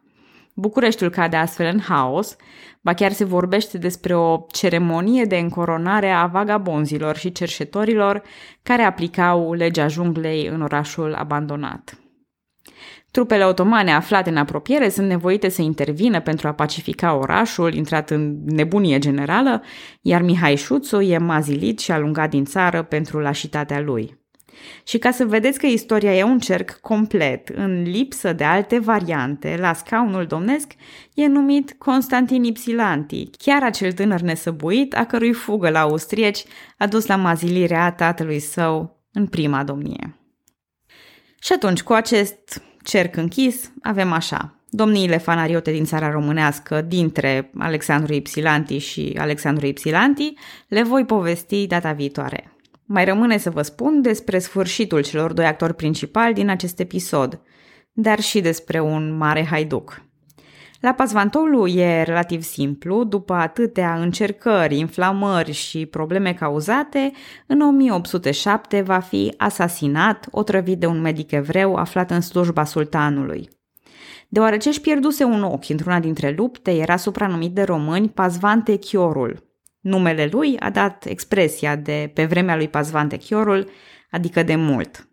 Bucureștiul 0.53 1.09
cade 1.09 1.35
astfel 1.35 1.69
în 1.73 1.79
haos, 1.79 2.35
ba 2.81 2.93
chiar 2.93 3.11
se 3.11 3.23
vorbește 3.23 3.77
despre 3.77 4.15
o 4.15 4.45
ceremonie 4.51 5.23
de 5.23 5.37
încoronare 5.37 6.09
a 6.09 6.25
vagabonzilor 6.25 7.15
și 7.15 7.31
cerșetorilor 7.31 8.21
care 8.63 8.81
aplicau 8.81 9.53
legea 9.53 9.87
junglei 9.87 10.47
în 10.47 10.61
orașul 10.61 11.13
abandonat. 11.13 11.97
Trupele 13.11 13.45
otomane 13.45 13.93
aflate 13.93 14.29
în 14.29 14.37
apropiere 14.37 14.89
sunt 14.89 15.07
nevoite 15.07 15.49
să 15.49 15.61
intervină 15.61 16.21
pentru 16.21 16.47
a 16.47 16.53
pacifica 16.53 17.15
orașul, 17.15 17.73
intrat 17.73 18.09
în 18.09 18.43
nebunie 18.45 18.99
generală, 18.99 19.61
iar 20.01 20.21
Mihai 20.21 20.55
Șuțu 20.55 21.01
e 21.01 21.17
mazilit 21.17 21.79
și 21.79 21.91
alungat 21.91 22.29
din 22.29 22.45
țară 22.45 22.83
pentru 22.83 23.19
lașitatea 23.19 23.79
lui. 23.79 24.22
Și 24.83 24.97
ca 24.97 25.11
să 25.11 25.25
vedeți 25.25 25.59
că 25.59 25.65
istoria 25.65 26.15
e 26.15 26.23
un 26.23 26.39
cerc 26.39 26.71
complet, 26.81 27.49
în 27.49 27.83
lipsă 27.83 28.33
de 28.33 28.43
alte 28.43 28.79
variante, 28.79 29.57
la 29.59 29.73
scaunul 29.73 30.25
domnesc, 30.25 30.71
e 31.13 31.27
numit 31.27 31.75
Constantin 31.77 32.43
Ipsilanti, 32.43 33.29
chiar 33.37 33.63
acel 33.63 33.91
tânăr 33.91 34.19
nesăbuit 34.19 34.95
a 34.95 35.05
cărui 35.05 35.33
fugă 35.33 35.69
la 35.69 35.79
austrieci 35.79 36.43
a 36.77 36.87
dus 36.87 37.05
la 37.05 37.15
mazilirea 37.15 37.91
tatălui 37.91 38.39
său 38.39 39.01
în 39.11 39.27
prima 39.27 39.63
domnie. 39.63 40.17
Și 41.39 41.53
atunci, 41.53 41.81
cu 41.81 41.93
acest 41.93 42.63
cerc 42.83 43.15
închis, 43.15 43.71
avem 43.81 44.11
așa. 44.11 44.57
Domniile 44.69 45.17
fanariote 45.17 45.71
din 45.71 45.85
țara 45.85 46.11
românească, 46.11 46.81
dintre 46.81 47.51
Alexandru 47.57 48.13
Ipsilanti 48.13 48.77
și 48.77 49.15
Alexandru 49.17 49.65
Ipsilanti, 49.65 50.33
le 50.67 50.83
voi 50.83 51.05
povesti 51.05 51.67
data 51.67 51.91
viitoare. 51.91 52.57
Mai 52.85 53.05
rămâne 53.05 53.37
să 53.37 53.49
vă 53.49 53.61
spun 53.61 54.01
despre 54.01 54.39
sfârșitul 54.39 55.03
celor 55.03 55.33
doi 55.33 55.45
actori 55.45 55.75
principali 55.75 56.33
din 56.33 56.49
acest 56.49 56.79
episod, 56.79 57.41
dar 57.91 58.19
și 58.19 58.41
despre 58.41 58.79
un 58.79 59.17
mare 59.17 59.45
haiduc. 59.45 60.03
La 60.83 60.93
Pazvantolu 60.93 61.67
e 61.67 62.01
relativ 62.03 62.41
simplu, 62.41 63.03
după 63.03 63.33
atâtea 63.33 63.93
încercări, 64.01 64.77
inflamări 64.77 65.51
și 65.51 65.85
probleme 65.85 66.33
cauzate, 66.33 67.11
în 67.47 67.61
1807 67.61 68.81
va 68.81 68.99
fi 68.99 69.33
asasinat, 69.37 70.27
otrăvit 70.31 70.79
de 70.79 70.85
un 70.85 71.01
medic 71.01 71.31
evreu 71.31 71.75
aflat 71.75 72.11
în 72.11 72.21
slujba 72.21 72.63
sultanului. 72.63 73.49
Deoarece 74.29 74.69
își 74.69 74.81
pierduse 74.81 75.23
un 75.23 75.43
ochi 75.43 75.69
într-una 75.69 75.99
dintre 75.99 76.33
lupte, 76.37 76.71
era 76.71 76.95
supranumit 76.95 77.53
de 77.53 77.63
români 77.63 78.09
Pazvante 78.09 78.77
Chiorul, 78.77 79.52
Numele 79.83 80.27
lui 80.31 80.59
a 80.59 80.69
dat 80.69 81.05
expresia 81.05 81.75
de 81.75 82.11
pe 82.13 82.25
vremea 82.25 82.55
lui 82.55 82.67
Pazvan 82.67 83.07
Chiorul, 83.07 83.69
adică 84.11 84.43
de 84.43 84.55
mult. 84.55 85.07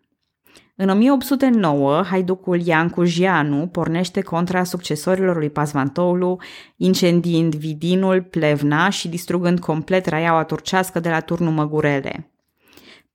În 0.75 0.89
1809, 0.89 2.03
haiducul 2.03 2.61
Iancu 2.61 3.03
Jianu 3.03 3.67
pornește 3.67 4.21
contra 4.21 4.63
succesorilor 4.63 5.37
lui 5.37 5.49
Pazvantoulu, 5.49 6.37
incendiind 6.77 7.55
Vidinul, 7.55 8.21
Plevna 8.21 8.89
și 8.89 9.07
distrugând 9.07 9.59
complet 9.59 10.05
raiaua 10.05 10.43
turcească 10.43 10.99
de 10.99 11.09
la 11.09 11.19
turnul 11.19 11.51
Măgurele. 11.51 12.31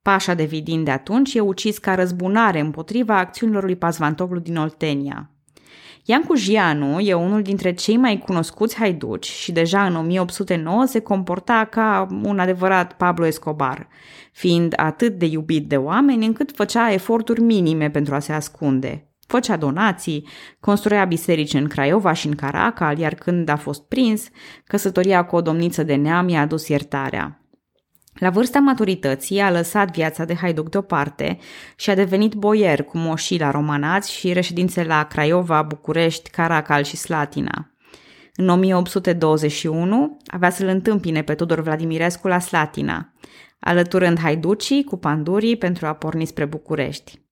Pașa 0.03 0.35
de 0.35 0.45
Vidin 0.45 0.85
de 0.85 0.90
atunci 0.90 1.35
e 1.35 1.40
ucis 1.40 1.79
ca 1.79 1.95
răzbunare 1.95 2.61
împotriva 2.61 3.19
acțiunilor 3.19 3.64
lui 3.64 3.77
Pazvantoulu 3.77 4.38
din 4.38 4.57
Oltenia. 4.57 5.31
Iancu 6.09 6.35
Jianu 6.35 7.01
e 7.01 7.14
unul 7.14 7.42
dintre 7.42 7.73
cei 7.73 7.97
mai 7.97 8.19
cunoscuți 8.19 8.77
haiduci 8.77 9.27
și 9.27 9.53
deja 9.53 9.87
în 9.87 9.97
1809 9.97 10.85
se 10.85 11.01
comporta 11.01 11.69
ca 11.71 12.07
un 12.23 12.38
adevărat 12.38 12.92
Pablo 12.92 13.27
Escobar, 13.27 13.88
fiind 14.33 14.73
atât 14.77 15.19
de 15.19 15.27
iubit 15.27 15.69
de 15.69 15.77
oameni 15.77 16.27
încât 16.27 16.51
făcea 16.55 16.92
eforturi 16.92 17.40
minime 17.40 17.90
pentru 17.90 18.14
a 18.14 18.19
se 18.19 18.33
ascunde. 18.33 19.11
Făcea 19.27 19.57
donații, 19.57 20.27
construia 20.61 21.05
biserici 21.05 21.55
în 21.55 21.66
Craiova 21.66 22.12
și 22.12 22.27
în 22.27 22.35
Caracal, 22.35 22.99
iar 22.99 23.14
când 23.14 23.49
a 23.49 23.57
fost 23.57 23.88
prins, 23.88 24.29
căsătoria 24.64 25.25
cu 25.25 25.37
o 25.37 25.40
domniță 25.40 25.83
de 25.83 25.95
neam 25.95 26.29
i-a 26.29 26.40
adus 26.40 26.69
iertarea. 26.69 27.45
La 28.18 28.31
vârsta 28.31 28.59
maturității 28.59 29.40
a 29.40 29.50
lăsat 29.50 29.90
viața 29.90 30.24
de 30.24 30.35
haiduc 30.35 30.70
deoparte 30.70 31.38
și 31.76 31.90
a 31.90 31.94
devenit 31.94 32.35
boier 32.35 32.83
cu 32.83 32.98
moșii 32.98 33.38
la 33.38 33.50
Romanați 33.50 34.12
și 34.12 34.33
reședințe 34.33 34.85
la 34.85 35.05
Craiova, 35.05 35.62
București, 35.62 36.31
Caracal 36.31 36.83
și 36.83 36.96
Slatina. 36.96 37.70
În 38.35 38.48
1821 38.48 40.16
avea 40.26 40.50
să-l 40.50 40.66
întâmpine 40.66 41.22
pe 41.22 41.35
Tudor 41.35 41.61
Vladimirescu 41.61 42.29
la 42.29 42.38
Slatina, 42.38 43.12
alăturând 43.59 44.18
haiducii 44.18 44.85
cu 44.85 44.96
pandurii 44.96 45.57
pentru 45.57 45.87
a 45.87 45.92
porni 45.92 46.26
spre 46.26 46.44
București. 46.44 47.25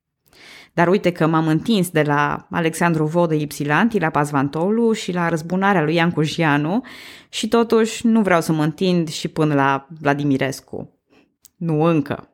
Dar 0.74 0.88
uite 0.88 1.12
că 1.12 1.26
m-am 1.26 1.46
întins 1.46 1.90
de 1.90 2.02
la 2.02 2.46
Alexandru 2.50 3.04
Vodă 3.04 3.34
Ipsilanti 3.34 3.98
la 3.98 4.10
Pazvantolu 4.10 4.92
și 4.92 5.12
la 5.12 5.28
răzbunarea 5.28 5.82
lui 5.82 5.94
Iancu 5.94 6.22
Jianu 6.22 6.82
și 7.28 7.48
totuși 7.48 8.06
nu 8.06 8.22
vreau 8.22 8.40
să 8.40 8.52
mă 8.52 8.62
întind 8.62 9.08
și 9.08 9.28
până 9.28 9.54
la 9.54 9.86
Vladimirescu. 10.00 11.00
Nu 11.56 11.82
încă. 11.82 12.28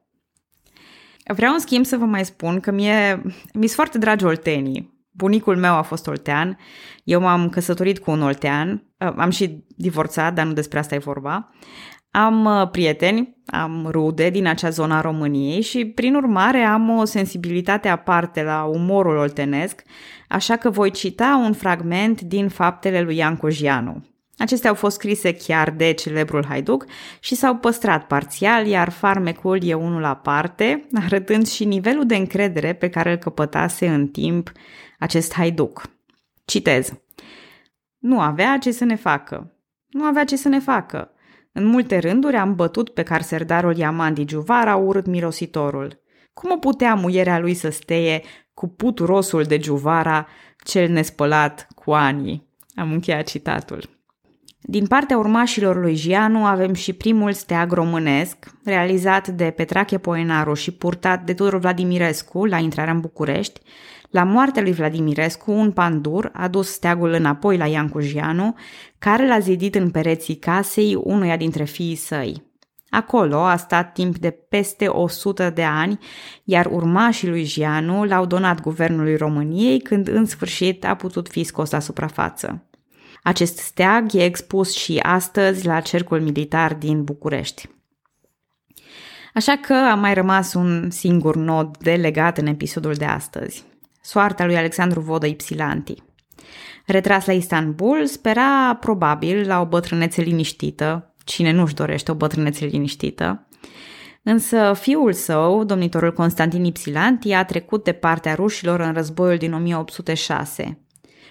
Vreau 1.35 1.53
în 1.53 1.59
schimb 1.59 1.85
să 1.85 1.96
vă 1.96 2.05
mai 2.05 2.24
spun 2.24 2.61
că 2.61 2.70
mie 2.70 3.22
mi 3.53 3.66
sunt 3.66 3.70
foarte 3.70 3.98
dragi 3.98 4.24
oltenii. 4.24 4.98
Bunicul 5.11 5.57
meu 5.57 5.74
a 5.74 5.83
fost 5.83 6.07
oltean, 6.07 6.59
eu 7.05 7.20
m-am 7.20 7.48
căsătorit 7.48 7.98
cu 7.98 8.11
un 8.11 8.22
oltean, 8.22 8.85
am 8.98 9.31
și 9.31 9.64
divorțat, 9.76 10.35
dar 10.35 10.46
nu 10.46 10.53
despre 10.53 10.79
asta 10.79 10.94
e 10.94 10.98
vorba. 10.98 11.50
Am 12.10 12.44
uh, 12.44 12.70
prieteni, 12.70 13.36
am 13.46 13.88
rude 13.90 14.30
din 14.30 14.46
acea 14.46 14.70
zona 14.70 14.96
a 14.96 15.00
României 15.00 15.60
și, 15.60 15.84
prin 15.84 16.14
urmare, 16.14 16.58
am 16.58 16.88
o 16.98 17.04
sensibilitate 17.04 17.88
aparte 17.88 18.42
la 18.42 18.64
umorul 18.64 19.16
oltenesc, 19.16 19.82
așa 20.28 20.56
că 20.56 20.70
voi 20.70 20.90
cita 20.90 21.40
un 21.44 21.52
fragment 21.52 22.20
din 22.20 22.48
faptele 22.48 23.00
lui 23.00 23.16
Ian 23.16 23.36
Cojianu. 23.36 24.04
Acestea 24.36 24.70
au 24.70 24.76
fost 24.76 24.94
scrise 24.94 25.34
chiar 25.34 25.70
de 25.70 25.92
celebrul 25.92 26.44
haiduc 26.48 26.84
și 27.20 27.34
s-au 27.34 27.56
păstrat 27.56 28.06
parțial, 28.06 28.66
iar 28.66 28.90
farmecul 28.90 29.58
e 29.62 29.74
unul 29.74 30.04
aparte, 30.04 30.86
arătând 31.04 31.46
și 31.46 31.64
nivelul 31.64 32.06
de 32.06 32.16
încredere 32.16 32.72
pe 32.72 32.88
care 32.88 33.10
îl 33.10 33.16
căpătase 33.16 33.88
în 33.88 34.08
timp 34.08 34.52
acest 34.98 35.32
haiduc. 35.32 35.82
Citez. 36.44 36.92
Nu 37.98 38.20
avea 38.20 38.58
ce 38.58 38.70
să 38.70 38.84
ne 38.84 38.96
facă. 38.96 39.52
Nu 39.88 40.04
avea 40.04 40.24
ce 40.24 40.36
să 40.36 40.48
ne 40.48 40.58
facă. 40.58 41.10
În 41.52 41.64
multe 41.64 41.98
rânduri 41.98 42.36
am 42.36 42.54
bătut 42.54 42.88
pe 42.90 43.02
carserdarul 43.02 43.76
Iamandi 43.76 44.24
Giuvara 44.24 44.76
urât 44.76 45.06
mirositorul. 45.06 46.02
Cum 46.32 46.50
o 46.50 46.56
putea 46.56 46.94
muierea 46.94 47.38
lui 47.38 47.54
să 47.54 47.70
steie 47.70 48.22
cu 48.54 48.68
puturosul 48.68 49.42
de 49.42 49.58
Giuvara, 49.58 50.26
cel 50.64 50.88
nespălat 50.88 51.66
cu 51.74 51.92
anii? 51.92 52.48
Am 52.74 52.92
încheiat 52.92 53.26
citatul. 53.26 53.98
Din 54.62 54.86
partea 54.86 55.18
urmașilor 55.18 55.80
lui 55.80 55.94
Gianu 55.94 56.44
avem 56.44 56.74
și 56.74 56.92
primul 56.92 57.32
steag 57.32 57.72
românesc, 57.72 58.36
realizat 58.64 59.28
de 59.28 59.50
Petrache 59.50 59.98
Poenaru 59.98 60.54
și 60.54 60.70
purtat 60.70 61.24
de 61.24 61.34
Tudor 61.34 61.58
Vladimirescu 61.58 62.44
la 62.44 62.58
intrarea 62.58 62.92
în 62.92 63.00
București, 63.00 63.60
la 64.10 64.24
moartea 64.24 64.62
lui 64.62 64.72
Vladimirescu, 64.72 65.52
un 65.52 65.72
pandur 65.72 66.30
a 66.32 66.48
dus 66.48 66.68
steagul 66.68 67.12
înapoi 67.12 67.56
la 67.56 67.66
Ian 67.66 67.88
Cujianu, 67.88 68.54
care 68.98 69.26
l-a 69.26 69.38
zidit 69.38 69.74
în 69.74 69.90
pereții 69.90 70.36
casei 70.36 70.94
unuia 70.94 71.36
dintre 71.36 71.64
fiii 71.64 71.94
săi. 71.94 72.48
Acolo 72.88 73.36
a 73.36 73.56
stat 73.56 73.92
timp 73.92 74.18
de 74.18 74.30
peste 74.30 74.86
100 74.86 75.50
de 75.50 75.62
ani, 75.62 75.98
iar 76.44 76.66
urmașii 76.66 77.28
lui 77.28 77.44
Gianu 77.44 78.04
l-au 78.04 78.26
donat 78.26 78.60
guvernului 78.60 79.16
României 79.16 79.80
când 79.80 80.08
în 80.08 80.24
sfârșit 80.26 80.84
a 80.84 80.94
putut 80.94 81.28
fi 81.28 81.44
scos 81.44 81.70
la 81.70 81.78
suprafață. 81.78 82.64
Acest 83.22 83.58
steag 83.58 84.14
e 84.14 84.24
expus 84.24 84.76
și 84.76 84.98
astăzi 85.02 85.66
la 85.66 85.80
Cercul 85.80 86.20
Militar 86.20 86.74
din 86.74 87.04
București. 87.04 87.68
Așa 89.34 89.56
că 89.56 89.74
a 89.74 89.94
mai 89.94 90.14
rămas 90.14 90.54
un 90.54 90.90
singur 90.90 91.36
nod 91.36 91.76
de 91.76 91.94
legat 91.94 92.38
în 92.38 92.46
episodul 92.46 92.92
de 92.92 93.04
astăzi 93.04 93.69
soarta 94.02 94.44
lui 94.44 94.56
Alexandru 94.56 95.00
Vodă 95.00 95.26
Ipsilanti. 95.26 95.94
Retras 96.86 97.26
la 97.26 97.32
Istanbul, 97.32 98.06
spera 98.06 98.76
probabil 98.80 99.46
la 99.46 99.60
o 99.60 99.66
bătrânețe 99.66 100.22
liniștită, 100.22 101.14
cine 101.24 101.50
nu-și 101.50 101.74
dorește 101.74 102.10
o 102.10 102.14
bătrânețe 102.14 102.64
liniștită, 102.64 103.46
Însă 104.22 104.72
fiul 104.80 105.12
său, 105.12 105.64
domnitorul 105.64 106.12
Constantin 106.12 106.64
Ipsilanti, 106.64 107.32
a 107.32 107.44
trecut 107.44 107.84
de 107.84 107.92
partea 107.92 108.34
rușilor 108.34 108.80
în 108.80 108.92
războiul 108.92 109.36
din 109.36 109.52
1806. 109.52 110.84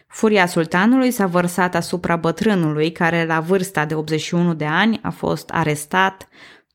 Furia 0.08 0.46
sultanului 0.46 1.12
s-a 1.12 1.26
vărsat 1.26 1.76
asupra 1.76 2.16
bătrânului, 2.16 2.92
care 2.92 3.26
la 3.26 3.40
vârsta 3.40 3.86
de 3.86 3.96
81 3.96 4.54
de 4.54 4.66
ani 4.66 5.00
a 5.04 5.10
fost 5.10 5.50
arestat, 5.50 6.28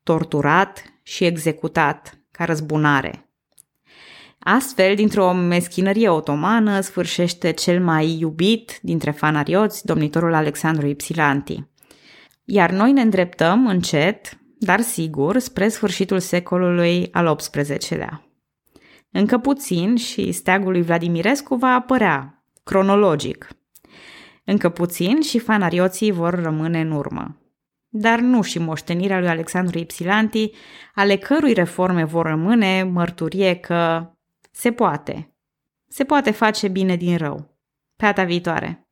torturat 0.02 0.84
și 1.02 1.24
executat 1.24 2.18
ca 2.30 2.44
răzbunare. 2.44 3.23
Astfel, 4.44 4.94
dintr-o 4.94 5.32
meschinărie 5.32 6.08
otomană, 6.08 6.80
sfârșește 6.80 7.50
cel 7.50 7.82
mai 7.82 8.18
iubit 8.18 8.78
dintre 8.82 9.10
fanarioți, 9.10 9.86
domnitorul 9.86 10.34
Alexandru 10.34 10.86
Ipsilanti. 10.86 11.64
Iar 12.44 12.70
noi 12.70 12.92
ne 12.92 13.00
îndreptăm 13.00 13.66
încet, 13.66 14.38
dar 14.58 14.80
sigur, 14.80 15.38
spre 15.38 15.68
sfârșitul 15.68 16.18
secolului 16.18 17.08
al 17.12 17.34
XVIII-lea. 17.34 18.28
Încă 19.10 19.38
puțin 19.38 19.96
și 19.96 20.32
steagul 20.32 20.72
lui 20.72 20.82
Vladimirescu 20.82 21.54
va 21.54 21.74
apărea, 21.74 22.44
cronologic. 22.64 23.48
Încă 24.44 24.68
puțin 24.68 25.20
și 25.20 25.38
fanarioții 25.38 26.10
vor 26.10 26.42
rămâne 26.42 26.80
în 26.80 26.90
urmă. 26.90 27.38
Dar 27.88 28.18
nu 28.18 28.42
și 28.42 28.58
moștenirea 28.58 29.18
lui 29.18 29.28
Alexandru 29.28 29.78
Ipsilanti, 29.78 30.50
ale 30.94 31.16
cărui 31.16 31.52
reforme 31.52 32.04
vor 32.04 32.26
rămâne 32.26 32.82
mărturie 32.82 33.54
că 33.54 34.08
se 34.54 34.72
poate. 34.72 35.34
Se 35.88 36.04
poate 36.04 36.30
face 36.30 36.68
bine 36.68 36.96
din 36.96 37.16
rău. 37.16 37.58
Pe 37.96 38.04
data 38.04 38.24
viitoare! 38.24 38.83